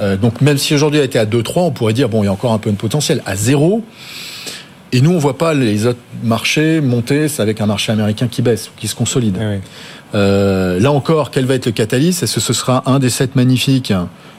euh, 0.00 0.16
Donc 0.16 0.40
même 0.40 0.58
si 0.58 0.74
aujourd'hui 0.74 1.00
elle 1.00 1.06
était 1.06 1.18
à 1.18 1.26
2-3, 1.26 1.60
on 1.60 1.70
pourrait 1.70 1.92
dire, 1.92 2.08
bon, 2.08 2.22
il 2.22 2.26
y 2.26 2.28
a 2.28 2.32
encore 2.32 2.52
un 2.52 2.58
peu 2.58 2.70
de 2.70 2.76
potentiel. 2.76 3.22
À 3.26 3.36
zéro, 3.36 3.84
et 4.92 5.00
nous, 5.00 5.12
on 5.12 5.18
voit 5.18 5.36
pas 5.36 5.52
les 5.52 5.86
autres 5.86 5.98
marchés 6.22 6.80
monter, 6.80 7.28
c'est 7.28 7.42
avec 7.42 7.60
un 7.60 7.66
marché 7.66 7.92
américain 7.92 8.26
qui 8.26 8.40
baisse, 8.40 8.70
qui 8.76 8.88
se 8.88 8.94
consolide. 8.94 9.36
Euh, 10.14 10.80
là 10.80 10.92
encore, 10.92 11.30
quel 11.30 11.44
va 11.44 11.54
être 11.54 11.66
le 11.66 11.72
catalyse? 11.72 12.22
Est-ce 12.22 12.36
que 12.36 12.40
ce 12.40 12.52
sera 12.54 12.82
un 12.86 12.98
des 12.98 13.10
sept 13.10 13.36
magnifiques? 13.36 13.92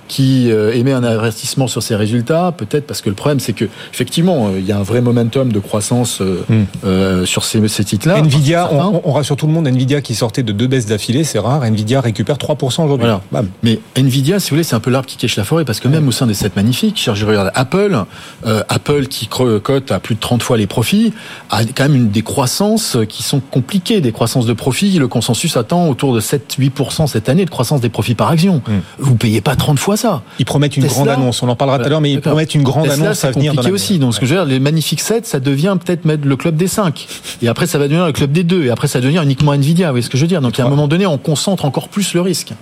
Qui 0.10 0.52
euh, 0.52 0.74
émet 0.74 0.92
un 0.92 1.04
investissement 1.04 1.68
sur 1.68 1.84
ses 1.84 1.96
résultats, 1.96 2.52
peut-être 2.52 2.88
parce 2.88 3.02
que 3.02 3.10
le 3.10 3.16
problème 3.16 3.40
c'est 3.40 3.54
que 3.54 3.66
effectivement 3.94 4.48
euh, 4.48 4.60
il 4.60 4.66
y 4.66 4.72
a 4.72 4.78
un 4.78 4.84
vrai 4.84 5.02
momentum 5.02 5.54
de 5.54 5.60
croissance 5.60 6.20
euh, 6.22 6.44
hmm. 6.50 7.26
sur 7.26 7.46
ces, 7.46 7.66
ces 7.68 7.86
titres-là. 7.86 8.18
Nvidia, 8.18 8.70
on, 8.74 9.02
on, 9.06 9.12
rassure 9.14 9.38
tout 9.38 9.46
le 9.46 9.54
monde, 9.54 9.68
Nvidia 9.68 10.02
qui 10.02 10.16
sortait 10.16 10.42
de 10.42 10.52
deux 10.52 10.68
baisses 10.68 10.88
d'affilée, 10.88 11.24
c'est 11.24 11.38
rare. 11.38 11.64
Nvidia 11.64 12.02
récupère 12.02 12.38
3% 12.38 12.64
aujourd'hui. 12.64 13.08
Voilà. 13.32 13.46
Mais 13.62 13.80
Nvidia, 13.96 14.40
si 14.40 14.50
vous 14.50 14.56
voulez, 14.56 14.64
c'est 14.64 14.76
un 14.76 14.80
peu 14.80 14.90
l'arbre 14.90 15.08
qui 15.08 15.16
cache 15.16 15.36
la 15.36 15.44
forêt 15.44 15.64
parce 15.64 15.80
que 15.80 15.88
même 15.88 16.08
au 16.08 16.12
sein 16.12 16.26
des 16.26 16.34
sept 16.34 16.56
magnifiques, 16.56 17.10
je 17.14 17.26
regarde 17.26 17.52
Apple, 17.54 18.04
Apple 18.46 19.06
qui 19.08 19.28
cote 19.28 19.92
à 19.92 20.00
plus 20.00 20.16
de 20.16 20.20
30 20.20 20.42
fois 20.42 20.58
les 20.58 20.68
profits, 20.68 21.14
a 21.52 21.64
quand 21.66 21.84
même 21.84 21.96
une 21.96 22.10
des 22.10 22.24
croissances 22.24 22.98
qui 23.08 23.22
sont 23.22 23.40
compliquées, 23.40 24.02
des 24.02 24.12
croissances 24.12 24.48
de 24.48 24.54
profits. 24.54 24.98
Le 24.98 25.08
consensus 25.08 25.56
attend 25.56 25.88
autour 25.88 26.16
de 26.16 26.20
7-8% 26.20 27.06
cette 27.06 27.30
année 27.30 27.46
de 27.46 27.50
croissance 27.52 27.80
des 27.80 27.90
profits 27.90 28.16
par 28.16 28.30
action. 28.30 28.64
Hmm. 28.68 28.80
Vous 28.98 29.16
payez 29.16 29.42
pas 29.42 29.56
30 29.56 29.78
fois 29.78 29.98
ça. 30.00 30.24
Ils 30.40 30.46
promettent 30.46 30.78
une 30.78 30.88
grande 30.88 31.10
annonce. 31.10 31.44
On 31.44 31.50
en 31.50 31.56
parlera 31.56 31.80
tout 31.80 31.86
à 31.86 31.90
l'heure, 31.90 32.02
mais 32.02 32.12
ils 32.12 32.22
promettent 32.22 32.56
une 32.56 32.64
grande 32.64 32.90
annonce 32.90 33.24
à 33.24 33.32
venir. 33.32 33.54
Dans 33.54 33.70
aussi. 33.70 34.00
Donc, 34.00 34.16
ce 34.16 34.20
que 34.20 34.26
je 34.26 34.34
veux 34.34 34.40
dire, 34.40 34.46
les 34.46 34.60
magnifiques 34.60 35.02
7, 35.02 35.26
ça 35.26 35.40
devient 35.40 35.78
peut-être 35.84 36.06
le 36.06 36.36
club 36.36 36.56
des 36.56 36.68
5. 36.68 37.08
Et 37.42 37.48
après, 37.48 37.68
ça 37.68 37.78
va 37.78 37.88
devenir 37.88 38.06
le 38.06 38.12
club 38.12 38.32
des 38.32 38.44
2. 38.44 38.66
Et 38.66 38.70
après, 38.70 38.88
ça 38.88 39.00
va 39.00 39.04
devenir 39.04 39.22
uniquement 39.22 39.54
Nvidia. 39.54 39.88
Vous 39.88 39.94
voyez 39.94 40.04
ce 40.04 40.10
que 40.10 40.18
je 40.18 40.24
veux 40.24 40.28
dire? 40.28 40.42
Donc, 40.42 40.60
à 40.60 40.66
un 40.66 40.70
moment 40.70 40.88
donné, 40.88 41.06
on 41.06 41.18
concentre 41.18 41.66
encore 41.66 41.90
plus 41.90 42.14
le 42.14 42.22
risque. 42.22 42.54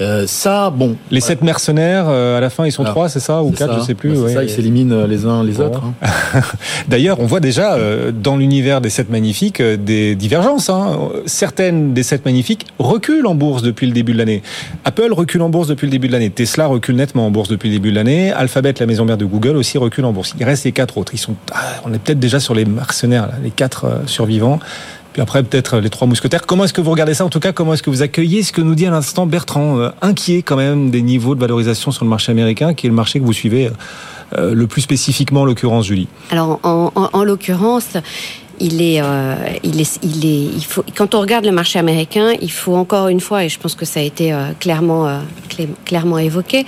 Euh, 0.00 0.26
ça, 0.26 0.70
bon. 0.70 0.96
Les 1.10 1.20
sept 1.20 1.42
mercenaires, 1.42 2.06
euh, 2.08 2.36
à 2.36 2.40
la 2.40 2.50
fin, 2.50 2.66
ils 2.66 2.72
sont 2.72 2.84
trois, 2.84 3.08
c'est 3.08 3.20
ça 3.20 3.42
Ou 3.42 3.50
quatre, 3.50 3.80
je 3.80 3.84
sais 3.84 3.94
plus. 3.94 4.10
Bah, 4.10 4.24
c'est 4.26 4.34
ça, 4.34 4.44
ils 4.44 4.50
s'éliminent 4.50 4.94
euh, 4.94 5.06
les 5.06 5.24
uns 5.24 5.42
les 5.42 5.60
autres. 5.60 5.82
Hein. 6.02 6.40
D'ailleurs, 6.88 7.20
on 7.20 7.26
voit 7.26 7.40
déjà 7.40 7.78
dans 8.12 8.36
l'univers 8.36 8.80
des 8.80 8.90
sept 8.90 9.10
magnifiques 9.10 9.62
des 9.62 10.14
divergences. 10.14 10.68
Hein. 10.70 10.98
Certaines 11.26 11.94
des 11.94 12.02
sept 12.02 12.24
magnifiques 12.24 12.66
reculent 12.78 13.26
en 13.26 13.34
bourse 13.34 13.62
depuis 13.62 13.86
le 13.86 13.92
début 13.92 14.12
de 14.12 14.18
l'année. 14.18 14.42
Apple 14.84 15.12
recule 15.12 15.42
en 15.42 15.48
bourse 15.48 15.68
depuis 15.68 15.86
le 15.86 15.90
début 15.90 16.08
de 16.08 16.12
l'année. 16.12 16.30
Tesla 16.30 16.66
recule 16.66 16.96
nettement 16.96 17.26
en 17.26 17.30
bourse 17.30 17.48
depuis 17.48 17.68
le 17.68 17.74
début 17.74 17.90
de 17.90 17.96
l'année. 17.96 18.32
Alphabet, 18.32 18.74
la 18.78 18.86
maison 18.86 19.04
mère 19.04 19.16
de 19.16 19.24
Google, 19.24 19.56
aussi 19.56 19.78
recule 19.78 20.04
en 20.04 20.12
bourse. 20.12 20.34
Il 20.38 20.44
reste 20.44 20.64
les 20.64 20.72
quatre 20.72 20.98
autres. 20.98 21.14
Ils 21.14 21.18
sont, 21.18 21.34
ah, 21.52 21.58
on 21.84 21.92
est 21.94 21.98
peut-être 21.98 22.20
déjà 22.20 22.40
sur 22.40 22.54
les 22.54 22.64
mercenaires, 22.64 23.26
là, 23.26 23.34
les 23.42 23.50
quatre 23.50 23.86
survivants. 24.06 24.58
Puis 25.16 25.22
après, 25.22 25.42
peut-être 25.42 25.78
les 25.78 25.88
trois 25.88 26.06
mousquetaires. 26.06 26.44
Comment 26.44 26.64
est-ce 26.64 26.74
que 26.74 26.82
vous 26.82 26.90
regardez 26.90 27.14
ça 27.14 27.24
En 27.24 27.30
tout 27.30 27.40
cas, 27.40 27.52
comment 27.52 27.72
est-ce 27.72 27.82
que 27.82 27.88
vous 27.88 28.02
accueillez 28.02 28.42
ce 28.42 28.52
que 28.52 28.60
nous 28.60 28.74
dit 28.74 28.84
à 28.84 28.90
l'instant 28.90 29.24
Bertrand 29.24 29.78
euh, 29.78 29.88
Inquiet 30.02 30.42
quand 30.42 30.56
même 30.56 30.90
des 30.90 31.00
niveaux 31.00 31.34
de 31.34 31.40
valorisation 31.40 31.90
sur 31.90 32.04
le 32.04 32.10
marché 32.10 32.32
américain, 32.32 32.74
qui 32.74 32.86
est 32.86 32.90
le 32.90 32.94
marché 32.94 33.18
que 33.18 33.24
vous 33.24 33.32
suivez 33.32 33.70
euh, 34.36 34.52
le 34.52 34.66
plus 34.66 34.82
spécifiquement, 34.82 35.40
en 35.40 35.44
l'occurrence, 35.46 35.86
Julie? 35.86 36.06
Alors, 36.30 36.60
en 36.62 37.24
l'occurrence, 37.24 37.96
il 38.60 38.82
est, 38.82 39.00
euh, 39.02 39.34
il 39.62 39.80
est, 39.80 39.98
il 40.02 40.26
est, 40.26 40.44
il 40.56 40.64
faut, 40.64 40.84
quand 40.96 41.14
on 41.14 41.20
regarde 41.20 41.44
le 41.44 41.52
marché 41.52 41.78
américain, 41.78 42.32
il 42.40 42.50
faut 42.50 42.74
encore 42.74 43.08
une 43.08 43.20
fois, 43.20 43.44
et 43.44 43.48
je 43.48 43.58
pense 43.58 43.74
que 43.74 43.84
ça 43.84 44.00
a 44.00 44.02
été 44.02 44.32
euh, 44.32 44.52
clairement, 44.58 45.08
euh, 45.08 45.20
clairement 45.84 46.18
évoqué, 46.18 46.66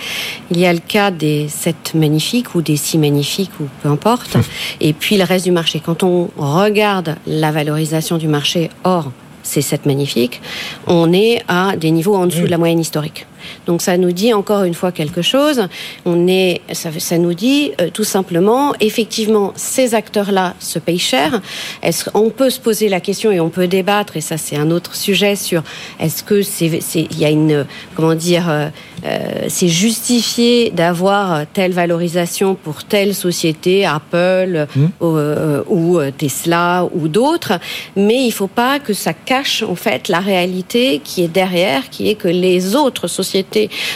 il 0.51 0.59
y 0.59 0.67
a 0.67 0.73
le 0.73 0.81
cas 0.81 1.11
des 1.11 1.49
sept 1.49 1.95
magnifiques 1.95 2.55
ou 2.55 2.63
des 2.63 2.77
six 2.77 2.99
magnifiques 2.99 3.53
ou 3.61 3.65
peu 3.83 3.89
importe, 3.89 4.37
et 4.81 4.93
puis 4.93 5.17
le 5.17 5.25
reste 5.25 5.45
du 5.45 5.53
marché. 5.53 5.81
Quand 5.85 6.03
on 6.03 6.31
regarde 6.37 7.17
la 7.27 7.51
valorisation 7.51 8.19
du 8.19 8.29
marché 8.29 8.71
hors 8.85 9.11
ces 9.43 9.63
sept 9.63 9.87
magnifiques, 9.87 10.41
on 10.87 11.13
est 11.13 11.43
à 11.49 11.77
des 11.77 11.91
niveaux 11.91 12.17
en 12.17 12.27
dessous 12.27 12.43
de 12.43 12.51
la 12.51 12.59
moyenne 12.59 12.81
historique. 12.81 13.27
Donc 13.67 13.83
ça 13.83 13.97
nous 13.97 14.13
dit 14.13 14.33
encore 14.33 14.65
une 14.65 14.75
fois 14.75 14.93
quelque 14.93 15.23
chose. 15.23 15.69
On 16.05 16.27
est, 16.27 16.61
ça, 16.73 16.91
ça 16.99 17.19
nous 17.19 17.35
dit 17.35 17.73
euh, 17.81 17.91
tout 17.93 18.05
simplement, 18.05 18.75
effectivement, 18.81 19.53
ces 19.57 19.95
acteurs-là 19.95 20.55
se 20.61 20.79
payent 20.79 20.99
cher. 20.99 21.41
Est-ce 21.83 22.11
on 22.15 22.31
peut 22.31 22.51
se 22.51 22.61
poser 22.61 22.89
la 22.89 23.01
question 23.01 23.31
et 23.31 23.41
on 23.41 23.51
peut 23.51 23.67
débattre 23.67 24.17
et 24.17 24.21
ça 24.21 24.37
c'est 24.37 24.57
un 24.57 24.71
autre 24.71 24.95
sujet 24.95 25.37
sur 25.37 25.63
est-ce 26.01 26.23
que 26.23 26.43
c'est, 26.43 26.81
il 26.95 27.19
y 27.19 27.25
a 27.25 27.31
une 27.31 27.67
comment 27.95 28.15
dire 28.15 28.49
euh, 28.49 28.69
euh, 29.05 29.47
c'est 29.49 29.69
justifié 29.69 30.71
d'avoir 30.71 31.47
telle 31.53 31.73
valorisation 31.73 32.57
pour 32.57 32.85
telle 32.85 33.15
société, 33.15 33.87
Apple 33.87 34.67
mmh. 34.75 34.87
euh, 35.03 35.63
ou 35.69 36.01
Tesla 36.17 36.89
ou 36.93 37.07
d'autres, 37.07 37.61
mais 37.95 38.25
il 38.25 38.33
faut 38.33 38.49
pas 38.49 38.81
que 38.81 38.93
ça 38.93 39.13
cache 39.13 39.63
en 39.63 39.77
fait 39.77 40.09
la 40.09 40.19
réalité 40.19 41.01
qui 41.03 41.23
est 41.23 41.29
derrière, 41.29 41.91
qui 41.91 42.09
est 42.09 42.17
que 42.17 42.29
les 42.29 42.75
autres 42.75 43.07
sociétés 43.07 43.38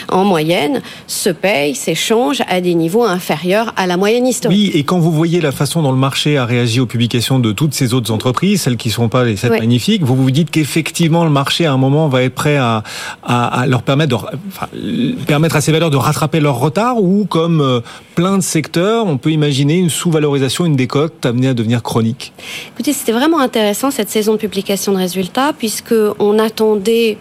en 0.09 0.23
moyenne 0.23 0.81
se 1.07 1.29
payent, 1.29 1.75
s'échangent 1.75 2.43
à 2.47 2.61
des 2.61 2.75
niveaux 2.75 3.03
inférieurs 3.03 3.73
à 3.75 3.87
la 3.87 3.97
moyenne 3.97 4.27
historique. 4.27 4.57
Oui, 4.57 4.71
et 4.73 4.83
quand 4.83 4.99
vous 4.99 5.11
voyez 5.11 5.41
la 5.41 5.51
façon 5.51 5.81
dont 5.81 5.91
le 5.91 5.97
marché 5.97 6.37
a 6.37 6.45
réagi 6.45 6.79
aux 6.79 6.85
publications 6.85 7.39
de 7.39 7.51
toutes 7.51 7.73
ces 7.73 7.93
autres 7.93 8.11
entreprises, 8.11 8.61
celles 8.61 8.77
qui 8.77 8.89
ne 8.89 8.93
sont 8.93 9.09
pas 9.09 9.23
les 9.23 9.35
sept 9.35 9.51
magnifiques, 9.51 10.03
vous 10.03 10.15
vous 10.15 10.31
dites 10.31 10.51
qu'effectivement 10.51 11.23
le 11.23 11.29
marché 11.29 11.65
à 11.65 11.73
un 11.73 11.77
moment 11.77 12.07
va 12.07 12.23
être 12.23 12.35
prêt 12.35 12.57
à, 12.57 12.83
à, 13.23 13.65
leur 13.67 13.83
permettre, 13.83 14.09
de, 14.09 14.15
enfin, 14.47 14.67
permettre 15.27 15.55
à 15.55 15.61
ces 15.61 15.71
valeurs 15.71 15.89
de 15.89 15.97
rattraper 15.97 16.39
leur 16.39 16.59
retard 16.59 17.01
ou 17.01 17.25
comme 17.25 17.61
euh, 17.61 17.79
plein 18.15 18.37
de 18.37 18.43
secteurs, 18.43 19.05
on 19.07 19.17
peut 19.17 19.31
imaginer 19.31 19.77
une 19.77 19.89
sous-valorisation, 19.89 20.65
une 20.65 20.75
décote 20.75 21.25
amenée 21.25 21.47
à 21.47 21.53
devenir 21.53 21.83
chronique. 21.83 22.33
Écoutez, 22.73 22.93
c'était 22.93 23.11
vraiment 23.11 23.39
intéressant 23.39 23.91
cette 23.91 24.09
saison 24.09 24.33
de 24.33 24.37
publication 24.37 24.93
de 24.93 24.97
résultats 24.97 25.53
puisque 25.57 25.95
on 26.19 26.39
attendait 26.39 27.17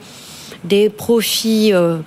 des 0.65 0.89
profits 0.89 1.73
euh, 1.73 1.99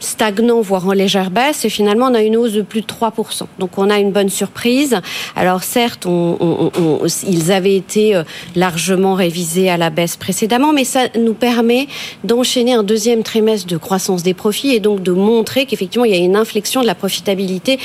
stagnant, 0.00 0.60
voire 0.60 0.88
en 0.88 0.92
légère 0.92 1.30
baisse, 1.30 1.64
et 1.64 1.68
finalement 1.68 2.06
on 2.06 2.14
a 2.14 2.22
une 2.22 2.36
hausse 2.36 2.52
de 2.52 2.62
plus 2.62 2.80
de 2.80 2.86
3%. 2.86 3.42
Donc 3.58 3.78
on 3.78 3.90
a 3.90 3.98
une 3.98 4.10
bonne 4.10 4.30
surprise. 4.30 4.98
Alors 5.36 5.62
certes, 5.62 6.06
on, 6.06 7.00
ils 7.26 7.52
avaient 7.52 7.76
été 7.76 8.16
euh, 8.16 8.24
largement 8.56 9.14
révisés 9.14 9.68
à 9.70 9.76
la 9.76 9.90
baisse 9.90 10.16
précédemment, 10.16 10.72
mais 10.72 10.84
ça 10.84 11.08
nous 11.18 11.34
permet 11.34 11.86
d'enchaîner 12.24 12.72
un 12.72 12.82
deuxième 12.82 13.22
trimestre 13.22 13.66
de 13.66 13.76
croissance 13.76 14.22
des 14.22 14.34
profits 14.34 14.74
et 14.74 14.80
donc 14.80 15.02
de 15.02 15.12
montrer 15.12 15.66
qu'effectivement 15.66 16.06
il 16.06 16.12
y 16.12 16.14
a 16.14 16.24
une 16.24 16.36
inflexion 16.36 16.80
de 16.80 16.86
la 16.86 16.94
profitabilité 16.94 17.78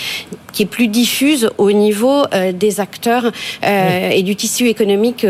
qui 0.53 0.63
est 0.63 0.67
plus 0.67 0.87
diffuse 0.87 1.49
au 1.57 1.73
niveau 1.73 2.23
euh, 2.33 2.53
des 2.53 2.79
acteurs 2.79 3.25
euh, 3.25 4.09
et 4.09 4.23
du 4.23 4.37
tissu 4.37 4.69
économique 4.69 5.27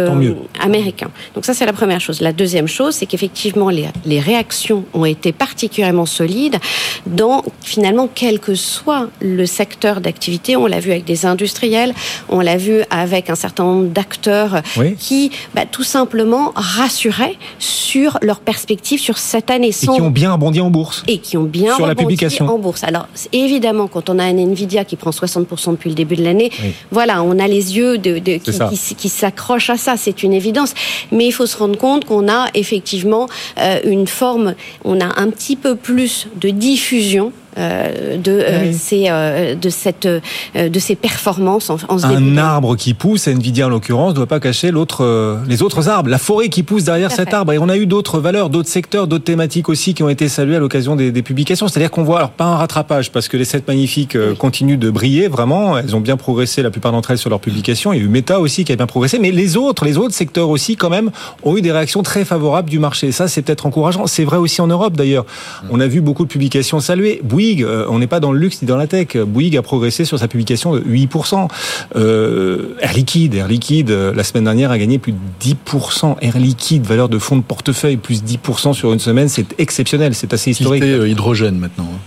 américain. 0.62 1.10
Donc 1.34 1.46
ça 1.46 1.56
c'est 1.56 1.66
la 1.66 1.74
première 1.74 2.00
chose. 2.00 2.22
La 2.22 2.32
deuxième 2.32 2.68
chose, 2.68 2.94
c'est 2.94 3.08
qu'effectivement 3.08 3.70
les, 3.70 3.88
les 4.06 4.20
réactions 4.20 4.86
ont 4.94 5.06
été 5.06 5.32
particulièrement 5.32 6.06
solides 6.06 6.60
dans 7.06 7.44
finalement 7.62 8.10
quel 8.14 8.40
que 8.40 8.56
soit 8.56 9.10
le 9.22 9.46
secteur 9.46 10.02
d'activité. 10.02 10.56
On 10.56 10.66
l'a 10.66 10.80
vu 10.80 10.92
avec 10.92 11.06
des 11.06 11.26
industriels, 11.26 11.94
on 12.30 12.40
l'a 12.40 12.58
vu 12.58 12.82
avec 12.90 13.30
un 13.30 13.36
certain 13.36 13.64
nombre 13.64 13.88
d'acteurs 13.88 14.62
qui 15.00 15.32
bah, 15.54 15.64
tout 15.70 15.84
simplement 15.84 16.52
rassuraient 16.56 17.38
sur 17.60 18.18
leurs 18.22 18.40
perspectives 18.40 19.00
sur 19.00 19.18
cette 19.18 19.52
année. 19.52 19.72
Sans... 19.72 19.94
Et 19.94 19.98
qui 19.98 20.02
ont 20.02 20.12
bien 20.12 20.32
rebondi 20.34 20.62
en 20.62 20.70
bourse. 20.70 21.04
Et 21.08 21.20
qui 21.20 21.38
ont 21.38 21.44
bien 21.44 21.76
sur 21.76 21.88
la 21.88 21.96
publication. 21.96 22.48
en 22.48 22.58
bourse. 22.58 22.84
Alors 22.84 23.08
évidemment, 23.34 23.88
quand 23.88 24.10
on 24.10 24.20
a 24.20 24.24
un 24.24 24.38
Nvidia 24.38 24.86
qui 24.86 24.96
prend 24.96 25.12
60% 25.12 25.72
depuis 25.72 25.90
le 25.90 25.96
début 25.96 26.16
de 26.16 26.24
l'année, 26.24 26.52
voilà, 26.92 27.24
on 27.24 27.40
a 27.40 27.48
les 27.48 27.78
yeux 27.78 27.98
de, 27.98 28.20
de 28.20 28.38
qui, 28.38 28.96
qui, 28.96 29.10
s'accrochent 29.10 29.70
à 29.70 29.78
ça, 29.78 29.96
c'est 29.98 30.24
une 30.24 30.34
évidence. 30.34 30.74
Mais 31.12 31.26
il 31.26 31.32
faut 31.32 31.46
se 31.46 31.58
rendre 31.58 31.78
compte 31.78 32.06
qu'on 32.06 32.28
a 32.28 32.48
effectivement 32.54 33.28
euh, 33.60 33.80
une 33.86 34.08
forme, 34.08 34.56
on 34.84 35.00
a 35.00 35.20
un 35.20 35.30
petit 35.30 35.56
peu 35.56 35.76
plus 35.76 36.28
de 36.40 36.50
diffusion 36.66 37.32
euh, 37.58 38.18
de 38.18 38.32
euh, 38.32 38.74
ces 38.74 39.06
euh, 39.10 39.56
de 39.56 39.70
cette 39.70 40.08
de 40.08 40.80
ces 40.80 40.96
performances 40.96 41.70
en, 41.70 41.78
en 41.88 42.04
Un 42.04 42.38
arbre 42.38 42.76
qui 42.76 42.94
pousse, 42.94 43.28
Nvidia 43.28 43.68
en 43.68 43.70
l'occurrence, 43.70 44.12
ne 44.12 44.16
doit 44.16 44.28
pas 44.28 44.40
cacher 44.40 44.72
l'autre 44.72 45.40
les 45.48 45.62
autres 45.62 45.88
arbres, 45.90 46.10
la 46.10 46.18
forêt 46.18 46.50
qui 46.50 46.64
pousse 46.64 46.84
derrière 46.84 47.12
cet 47.12 47.34
arbre. 47.34 47.54
Et 47.54 47.58
on 47.58 47.70
a 47.70 47.78
eu 47.78 47.86
d'autres 47.86 48.20
valeurs, 48.20 48.50
d'autres 48.50 48.70
secteurs, 48.70 49.08
d'autres 49.08 49.24
thématiques 49.24 49.70
aussi 49.70 49.94
qui 49.94 50.04
ont 50.04 50.10
été 50.10 50.28
saluées 50.28 50.58
à 50.58 50.60
l'occasion 50.60 50.96
des, 50.96 51.12
des, 51.12 51.22
publications. 51.22 51.68
C'est-à-dire 51.68 51.92
qu'on 51.92 52.04
voit 52.04 52.18
alors 52.18 52.32
pas 52.32 52.46
un 52.46 52.56
rattrapage 52.56 53.12
parce 53.12 53.28
que 53.28 53.38
les 53.38 53.46
sept 53.46 53.68
magnifiques 53.68 54.18
continuent 54.38 54.78
de 54.78 54.90
briller 54.90 55.28
vraiment. 55.28 55.78
Elles 55.78 55.96
ont 55.96 56.02
bien 56.02 56.18
progressé 56.18 56.62
la 56.62 56.72
plupart 56.72 56.92
d'entre 56.92 57.12
elles 57.12 57.18
sur 57.18 57.30
leurs 57.30 57.40
publications. 57.40 57.94
Il 57.94 58.00
y 58.00 58.02
a 58.02 58.06
eu 58.06 58.10
Meta 58.10 58.40
aussi 58.40 58.66
qui 58.66 58.72
a 58.72 58.76
bien 58.76 58.88
progressé, 58.88 59.20
mais 59.20 59.32
les 59.32 59.58
autres, 59.58 59.86
les 59.86 59.98
autres 59.98 60.14
secteurs 60.14 60.50
aussi 60.50 60.76
quand 60.76 60.90
même 60.90 61.12
ont 61.44 61.56
eu 61.58 61.62
des 61.62 61.72
réactions 61.72 62.04
très 62.04 62.26
favorables 62.26 62.70
du 62.70 62.80
marché. 62.80 63.12
Ça, 63.12 63.28
c'est 63.28 63.42
peut-être 63.42 63.66
encourageant. 63.66 64.08
C'est 64.08 64.26
vrai 64.26 64.38
aussi 64.38 64.62
en 64.62 64.68
Europe 64.68 64.96
d'ailleurs. 64.96 65.26
On 65.70 65.80
a 65.80 65.88
vu 65.88 66.02
beaucoup 66.02 66.24
de 66.24 66.30
publications 66.30 66.80
saluées. 66.80 67.22
Bouygues, 67.24 67.45
euh, 67.62 67.86
on 67.90 68.00
n'est 68.00 68.08
pas 68.08 68.20
dans 68.20 68.32
le 68.32 68.40
luxe 68.40 68.62
ni 68.62 68.68
dans 68.68 68.78
la 68.78 68.88
tech. 68.88 69.18
Bouygues 69.18 69.58
a 69.58 69.62
progressé 69.62 70.06
sur 70.06 70.20
sa 70.20 70.28
publication 70.28 70.76
de 70.76 70.82
8%. 70.82 71.48
Euh, 71.96 72.76
Air 72.80 72.94
Liquide, 72.94 73.36
Air 73.36 73.48
Liquide, 73.48 73.92
euh, 73.92 74.14
la 74.14 74.24
semaine 74.24 74.46
dernière 74.46 74.72
a 74.72 74.78
gagné 74.78 75.00
plus 75.00 75.14
de 75.14 75.18
10%. 75.40 76.18
Air 76.22 76.38
Liquide, 76.38 76.86
valeur 76.86 77.10
de 77.10 77.18
fonds 77.20 77.38
de 77.38 77.44
portefeuille, 77.44 77.98
plus 77.98 78.24
10% 78.24 78.74
sur 78.74 78.94
une 78.94 79.00
semaine, 79.00 79.30
c'est 79.30 79.60
exceptionnel, 79.60 80.16
c'est 80.16 80.34
assez 80.34 80.52
historique. 80.52 80.84
hydrogène 80.84 81.58
maintenant. 81.58 81.88
Hein. 81.94 82.00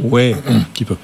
Ouais, 0.00 0.36
un 0.48 0.60
petit 0.60 0.84
peu. 0.84 0.96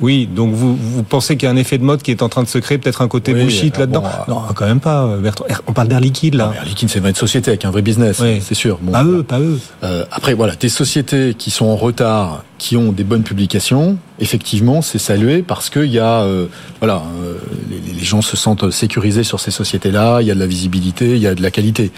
Oui, 0.00 0.28
donc 0.32 0.52
vous, 0.52 0.76
vous 0.76 1.02
pensez 1.02 1.36
qu'il 1.36 1.46
y 1.46 1.50
a 1.50 1.52
un 1.52 1.56
effet 1.56 1.78
de 1.78 1.84
mode 1.84 2.02
qui 2.02 2.10
est 2.10 2.22
en 2.22 2.28
train 2.28 2.42
de 2.42 2.48
se 2.48 2.58
créer, 2.58 2.78
peut-être 2.78 3.02
un 3.02 3.08
côté 3.08 3.32
Oui, 3.34 3.42
bullshit 3.42 3.74
alors 3.76 3.80
là-dedans 3.80 4.02
bon, 4.28 4.34
Non, 4.34 4.40
quand 4.54 4.66
même 4.66 4.80
pas, 4.80 5.16
Bertrand. 5.16 5.44
On 5.66 5.72
parle 5.72 5.88
d'air 5.88 6.00
liquide 6.00 6.34
là. 6.34 6.52
Air 6.56 6.64
Liquide, 6.64 6.88
c'est 6.88 7.00
une 7.00 7.14
société 7.14 7.50
avec 7.50 7.64
un 7.64 7.70
vrai 7.70 7.82
business, 7.82 8.20
Oui. 8.20 8.40
c'est 8.40 8.54
sûr. 8.54 8.78
Bon, 8.80 8.92
pas 8.92 9.04
eux, 9.04 9.22
pas 9.22 9.40
eux. 9.40 9.58
Euh, 9.82 10.04
après, 10.12 10.34
voilà, 10.34 10.54
des 10.54 10.68
sociétés 10.68 11.34
qui 11.36 11.50
sont 11.50 11.66
en 11.66 11.76
retard, 11.76 12.44
qui 12.58 12.76
ont 12.76 12.92
des 12.92 13.04
bonnes 13.04 13.22
publications, 13.22 13.96
effectivement, 14.20 14.82
c'est 14.82 14.98
salué 14.98 15.42
parce 15.42 15.70
qu'il 15.70 15.86
y 15.86 15.98
a, 15.98 16.20
euh, 16.22 16.46
voilà, 16.80 17.02
euh, 17.22 17.34
les, 17.70 17.92
les 17.94 18.04
gens 18.04 18.22
se 18.22 18.36
sentent 18.36 18.70
sécurisés 18.70 19.24
sur 19.24 19.40
ces 19.40 19.50
sociétés-là. 19.50 20.20
Il 20.20 20.26
y 20.28 20.30
a 20.30 20.34
de 20.34 20.40
la 20.40 20.46
visibilité, 20.46 21.12
il 21.16 21.18
y 21.22 21.26
a 21.26 21.34
de 21.34 21.42
la 21.42 21.50
qualité. 21.50 21.90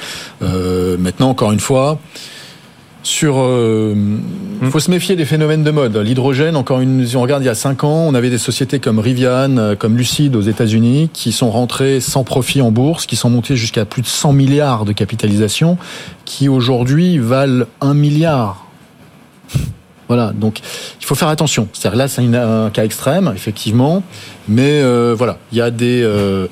Euh, 0.42 0.96
maintenant, 0.98 1.28
encore 1.30 1.52
une 1.52 1.60
fois. 1.60 1.98
Sur, 3.02 3.36
euh, 3.38 3.94
faut 4.70 4.78
se 4.78 4.90
méfier 4.90 5.16
des 5.16 5.24
phénomènes 5.24 5.62
de 5.62 5.70
mode. 5.70 5.96
L'hydrogène, 5.96 6.54
encore 6.54 6.80
une, 6.80 7.06
si 7.06 7.16
on 7.16 7.22
regarde 7.22 7.42
il 7.42 7.46
y 7.46 7.50
a 7.50 7.54
cinq 7.54 7.82
ans, 7.82 8.04
on 8.06 8.14
avait 8.14 8.28
des 8.28 8.38
sociétés 8.38 8.78
comme 8.78 8.98
Rivian, 8.98 9.56
euh, 9.56 9.74
comme 9.74 9.96
Lucid 9.96 10.36
aux 10.36 10.42
États-Unis, 10.42 11.08
qui 11.12 11.32
sont 11.32 11.50
rentrées 11.50 12.00
sans 12.00 12.24
profit 12.24 12.60
en 12.60 12.70
bourse, 12.70 13.06
qui 13.06 13.16
sont 13.16 13.30
montées 13.30 13.56
jusqu'à 13.56 13.86
plus 13.86 14.02
de 14.02 14.06
100 14.06 14.34
milliards 14.34 14.84
de 14.84 14.92
capitalisation, 14.92 15.78
qui 16.26 16.50
aujourd'hui 16.50 17.16
valent 17.18 17.64
un 17.80 17.94
milliard. 17.94 18.66
Voilà, 20.08 20.32
donc 20.32 20.58
il 20.99 20.99
faut 21.10 21.16
faire 21.16 21.28
attention. 21.28 21.66
C'est-à-dire 21.72 21.98
là, 21.98 22.06
c'est 22.06 22.22
un 22.22 22.70
cas 22.70 22.84
extrême, 22.84 23.32
effectivement, 23.34 24.04
mais 24.46 24.80
euh, 24.80 25.12
voilà, 25.16 25.38
il 25.50 25.58
y 25.58 25.60
a 25.60 25.72
des. 25.72 26.02
euh, 26.04 26.46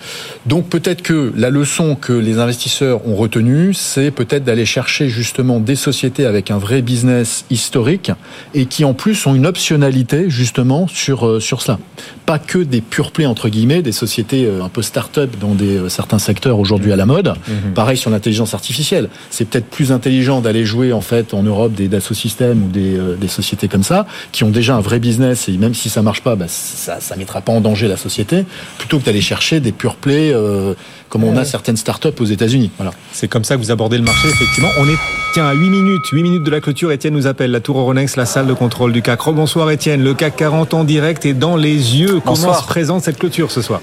donc 0.47 0.69
peut-être 0.69 1.01
que 1.03 1.33
la 1.37 1.49
leçon 1.51 1.95
que 1.95 2.13
les 2.13 2.41
investisseurs 2.41 3.07
ont 3.07 3.15
retenue, 3.15 3.73
c'est 3.73 4.11
peut-être 4.11 4.43
d'aller 4.43 4.65
chercher 4.65 5.09
justement 5.09 5.61
des 5.61 5.77
sociétés 5.77 6.27
avec 6.27 6.51
un 6.51 6.59
vrai 6.59 6.83
business 6.83 7.45
historique 7.51 8.11
et 8.53 8.67
qui 8.67 8.85
en 8.85 8.95
plus 8.95 9.27
ont 9.27 9.35
une 9.37 9.47
optionnalité 9.47 10.29
justement 10.29 10.89
sur 10.89 11.27
euh, 11.27 11.39
sur 11.39 11.63
cela. 11.63 11.79
Pas 12.27 12.41
que 12.41 12.59
des 12.59 12.81
pure 12.81 13.13
plays 13.13 13.27
entre 13.27 13.49
guillemets, 13.49 13.83
des 13.83 13.93
sociétés 13.93 14.49
un 14.63 14.69
peu 14.69 14.83
start-up 14.83 15.31
dans 15.41 15.55
des 15.55 15.89
certains 15.89 16.19
secteurs 16.19 16.59
aujourd'hui 16.59 16.93
à 16.93 16.97
la 16.97 17.07
mode. 17.07 17.35
Pareil 17.75 17.97
sur 17.97 18.11
l'intelligence 18.11 18.55
artificielle. 18.55 19.09
C'est 19.31 19.47
peut-être 19.49 19.67
plus 19.67 19.93
intelligent 19.93 20.41
d'aller 20.41 20.67
jouer 20.67 20.93
en 20.93 21.01
fait 21.01 21.33
en 21.33 21.43
Europe 21.43 21.73
des 21.73 21.89
Dassault 21.89 22.15
Systèmes 22.15 22.65
ou 22.65 22.69
des, 22.69 22.99
des 23.19 23.29
sociétés 23.29 23.69
comme 23.69 23.83
ça 23.83 24.07
qui 24.31 24.45
ont 24.45 24.48
déjà 24.51 24.75
un 24.77 24.81
vrai 24.81 24.99
business 24.99 25.49
et 25.49 25.57
même 25.57 25.75
si 25.75 25.89
ça 25.89 26.03
marche 26.03 26.23
pas, 26.23 26.37
bah, 26.37 26.47
ça 26.49 27.01
ça 27.01 27.17
mettra 27.17 27.41
pas 27.41 27.53
en 27.53 27.61
danger 27.61 27.89
la 27.89 27.97
société 27.97 28.45
plutôt 28.79 28.99
que 28.99 29.05
d'aller 29.05 29.21
chercher 29.21 29.61
des 29.61 29.73
pure 29.73 29.97
plays 29.97 30.33
euh, 30.33 30.75
comme 31.09 31.25
on 31.25 31.37
a 31.37 31.45
certaines 31.45 31.77
start-up 31.77 32.21
aux 32.21 32.25
États-Unis. 32.25 32.71
Voilà. 32.77 32.93
C'est 33.13 33.29
comme 33.29 33.45
ça 33.45 33.57
que 33.57 33.61
vous 33.61 33.71
abordez 33.71 33.97
le 33.97 34.05
marché, 34.05 34.29
effectivement. 34.29 34.69
On 34.79 34.87
est, 34.87 34.99
tiens, 35.33 35.47
à 35.47 35.55
8 35.55 35.71
minutes, 35.71 36.07
8 36.13 36.23
minutes 36.23 36.43
de 36.45 36.51
la 36.51 36.61
clôture. 36.61 36.93
Étienne 36.93 37.15
nous 37.15 37.27
appelle, 37.27 37.51
la 37.51 37.61
Tour 37.61 37.79
Euronext, 37.79 38.17
la 38.17 38.27
salle 38.27 38.47
de 38.47 38.53
contrôle 38.53 38.93
du 38.93 39.03
CAC. 39.03 39.21
Bonsoir 39.33 39.71
Étienne, 39.71 40.03
le 40.03 40.15
CAC 40.15 40.37
40 40.37 40.75
en 40.75 40.85
direct 40.85 41.25
et 41.25 41.33
dans 41.35 41.57
les 41.57 41.97
yeux. 41.97 42.21
Comment 42.21 42.37
Bonsoir. 42.37 42.61
se 42.63 42.67
présente 42.67 43.03
cette 43.03 43.19
clôture 43.19 43.51
ce 43.51 43.63
soir? 43.63 43.81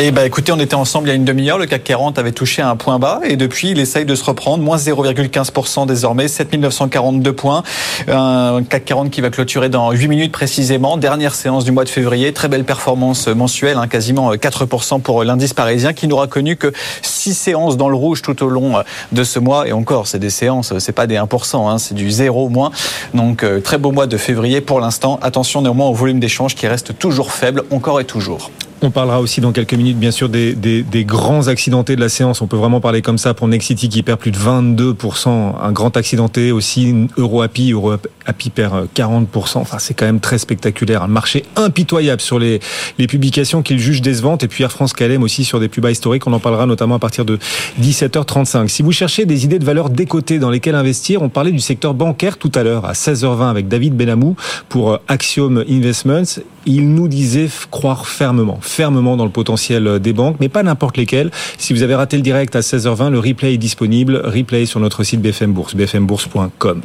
Eh 0.00 0.12
ben, 0.12 0.22
écoutez, 0.22 0.52
on 0.52 0.60
était 0.60 0.76
ensemble 0.76 1.08
il 1.08 1.10
y 1.10 1.12
a 1.12 1.16
une 1.16 1.24
demi-heure. 1.24 1.58
Le 1.58 1.66
CAC 1.66 1.82
40 1.82 2.20
avait 2.20 2.30
touché 2.30 2.62
un 2.62 2.76
point 2.76 3.00
bas 3.00 3.18
et 3.24 3.34
depuis, 3.34 3.70
il 3.70 3.80
essaye 3.80 4.04
de 4.04 4.14
se 4.14 4.22
reprendre. 4.22 4.62
Moins 4.62 4.76
0,15% 4.76 5.86
désormais, 5.86 6.28
7942 6.28 7.32
points. 7.32 7.64
Un 8.06 8.62
CAC 8.62 8.84
40 8.84 9.10
qui 9.10 9.20
va 9.20 9.30
clôturer 9.30 9.68
dans 9.68 9.90
8 9.90 10.06
minutes 10.06 10.30
précisément. 10.30 10.98
Dernière 10.98 11.34
séance 11.34 11.64
du 11.64 11.72
mois 11.72 11.82
de 11.82 11.88
février. 11.88 12.32
Très 12.32 12.46
belle 12.46 12.62
performance 12.62 13.26
mensuelle, 13.26 13.76
hein, 13.76 13.88
quasiment 13.88 14.32
4% 14.32 15.00
pour 15.00 15.24
l'indice 15.24 15.52
parisien 15.52 15.92
qui 15.92 16.06
n'aura 16.06 16.28
connu 16.28 16.54
que 16.54 16.72
6 17.02 17.34
séances 17.34 17.76
dans 17.76 17.88
le 17.88 17.96
rouge 17.96 18.22
tout 18.22 18.40
au 18.44 18.50
long 18.50 18.74
de 19.10 19.24
ce 19.24 19.40
mois. 19.40 19.66
Et 19.66 19.72
encore, 19.72 20.06
c'est 20.06 20.20
des 20.20 20.30
séances, 20.30 20.78
c'est 20.78 20.92
pas 20.92 21.08
des 21.08 21.16
1%, 21.16 21.68
hein, 21.68 21.78
c'est 21.78 21.94
du 21.94 22.08
0 22.08 22.44
au 22.44 22.48
moins. 22.50 22.70
Donc, 23.14 23.42
euh, 23.42 23.58
très 23.58 23.78
beau 23.78 23.90
mois 23.90 24.06
de 24.06 24.16
février 24.16 24.60
pour 24.60 24.78
l'instant. 24.78 25.18
Attention 25.22 25.60
néanmoins 25.60 25.88
au 25.88 25.94
volume 25.94 26.20
d'échange 26.20 26.54
qui 26.54 26.68
reste 26.68 26.96
toujours 26.96 27.32
faible, 27.32 27.64
encore 27.72 27.98
et 27.98 28.04
toujours. 28.04 28.52
On 28.80 28.90
parlera 28.92 29.20
aussi 29.20 29.40
dans 29.40 29.50
quelques 29.50 29.74
minutes, 29.74 29.98
bien 29.98 30.12
sûr, 30.12 30.28
des, 30.28 31.04
grands 31.04 31.48
accidentés 31.48 31.96
de 31.96 32.00
la 32.00 32.08
séance. 32.08 32.40
On 32.42 32.46
peut 32.46 32.56
vraiment 32.56 32.80
parler 32.80 33.02
comme 33.02 33.18
ça 33.18 33.34
pour 33.34 33.48
Nexity 33.48 33.88
qui 33.88 34.04
perd 34.04 34.20
plus 34.20 34.30
de 34.30 34.38
22%. 34.38 35.54
Un 35.60 35.72
grand 35.72 35.96
accidenté 35.96 36.52
aussi, 36.52 37.08
EuroAPI. 37.16 37.72
EuroAPI 37.72 38.50
perd 38.50 38.86
40%. 38.94 39.58
Enfin, 39.58 39.78
c'est 39.80 39.94
quand 39.94 40.06
même 40.06 40.20
très 40.20 40.38
spectaculaire. 40.38 41.02
Un 41.02 41.08
marché 41.08 41.44
impitoyable 41.56 42.20
sur 42.20 42.38
les, 42.38 42.60
les 42.98 43.08
publications 43.08 43.62
qu'il 43.62 43.80
juge 43.80 44.00
décevantes. 44.00 44.44
Et 44.44 44.48
puis 44.48 44.62
Air 44.62 44.70
France 44.70 44.92
KLM 44.92 45.24
aussi 45.24 45.44
sur 45.44 45.58
des 45.58 45.68
plus 45.68 45.80
bas 45.80 45.90
historiques. 45.90 46.28
On 46.28 46.32
en 46.32 46.40
parlera 46.40 46.66
notamment 46.66 46.94
à 46.94 47.00
partir 47.00 47.24
de 47.24 47.38
17h35. 47.82 48.68
Si 48.68 48.82
vous 48.82 48.92
cherchez 48.92 49.26
des 49.26 49.44
idées 49.44 49.58
de 49.58 49.64
valeurs 49.64 49.90
décotées 49.90 50.38
dans 50.38 50.50
lesquelles 50.50 50.76
investir, 50.76 51.22
on 51.22 51.28
parlait 51.28 51.52
du 51.52 51.58
secteur 51.58 51.94
bancaire 51.94 52.38
tout 52.38 52.52
à 52.54 52.62
l'heure 52.62 52.84
à 52.84 52.92
16h20 52.92 53.50
avec 53.50 53.66
David 53.66 53.96
Benamou 53.96 54.36
pour 54.68 55.00
Axiom 55.08 55.64
Investments. 55.68 56.40
Il 56.64 56.94
nous 56.94 57.08
disait 57.08 57.48
croire 57.70 58.06
fermement, 58.06 58.58
fermement 58.68 59.16
dans 59.16 59.24
le 59.24 59.30
potentiel 59.30 59.98
des 59.98 60.12
banques, 60.12 60.36
mais 60.40 60.48
pas 60.48 60.62
n'importe 60.62 60.96
lesquelles. 60.96 61.30
Si 61.58 61.72
vous 61.72 61.82
avez 61.82 61.94
raté 61.94 62.16
le 62.16 62.22
direct 62.22 62.54
à 62.56 62.60
16h20, 62.60 63.10
le 63.10 63.18
replay 63.18 63.54
est 63.54 63.58
disponible. 63.58 64.22
Replay 64.24 64.66
sur 64.66 64.80
notre 64.80 65.02
site 65.04 65.20
BFM 65.20 65.52
Bourse, 65.52 65.74
bfmbourse.com. 65.74 66.82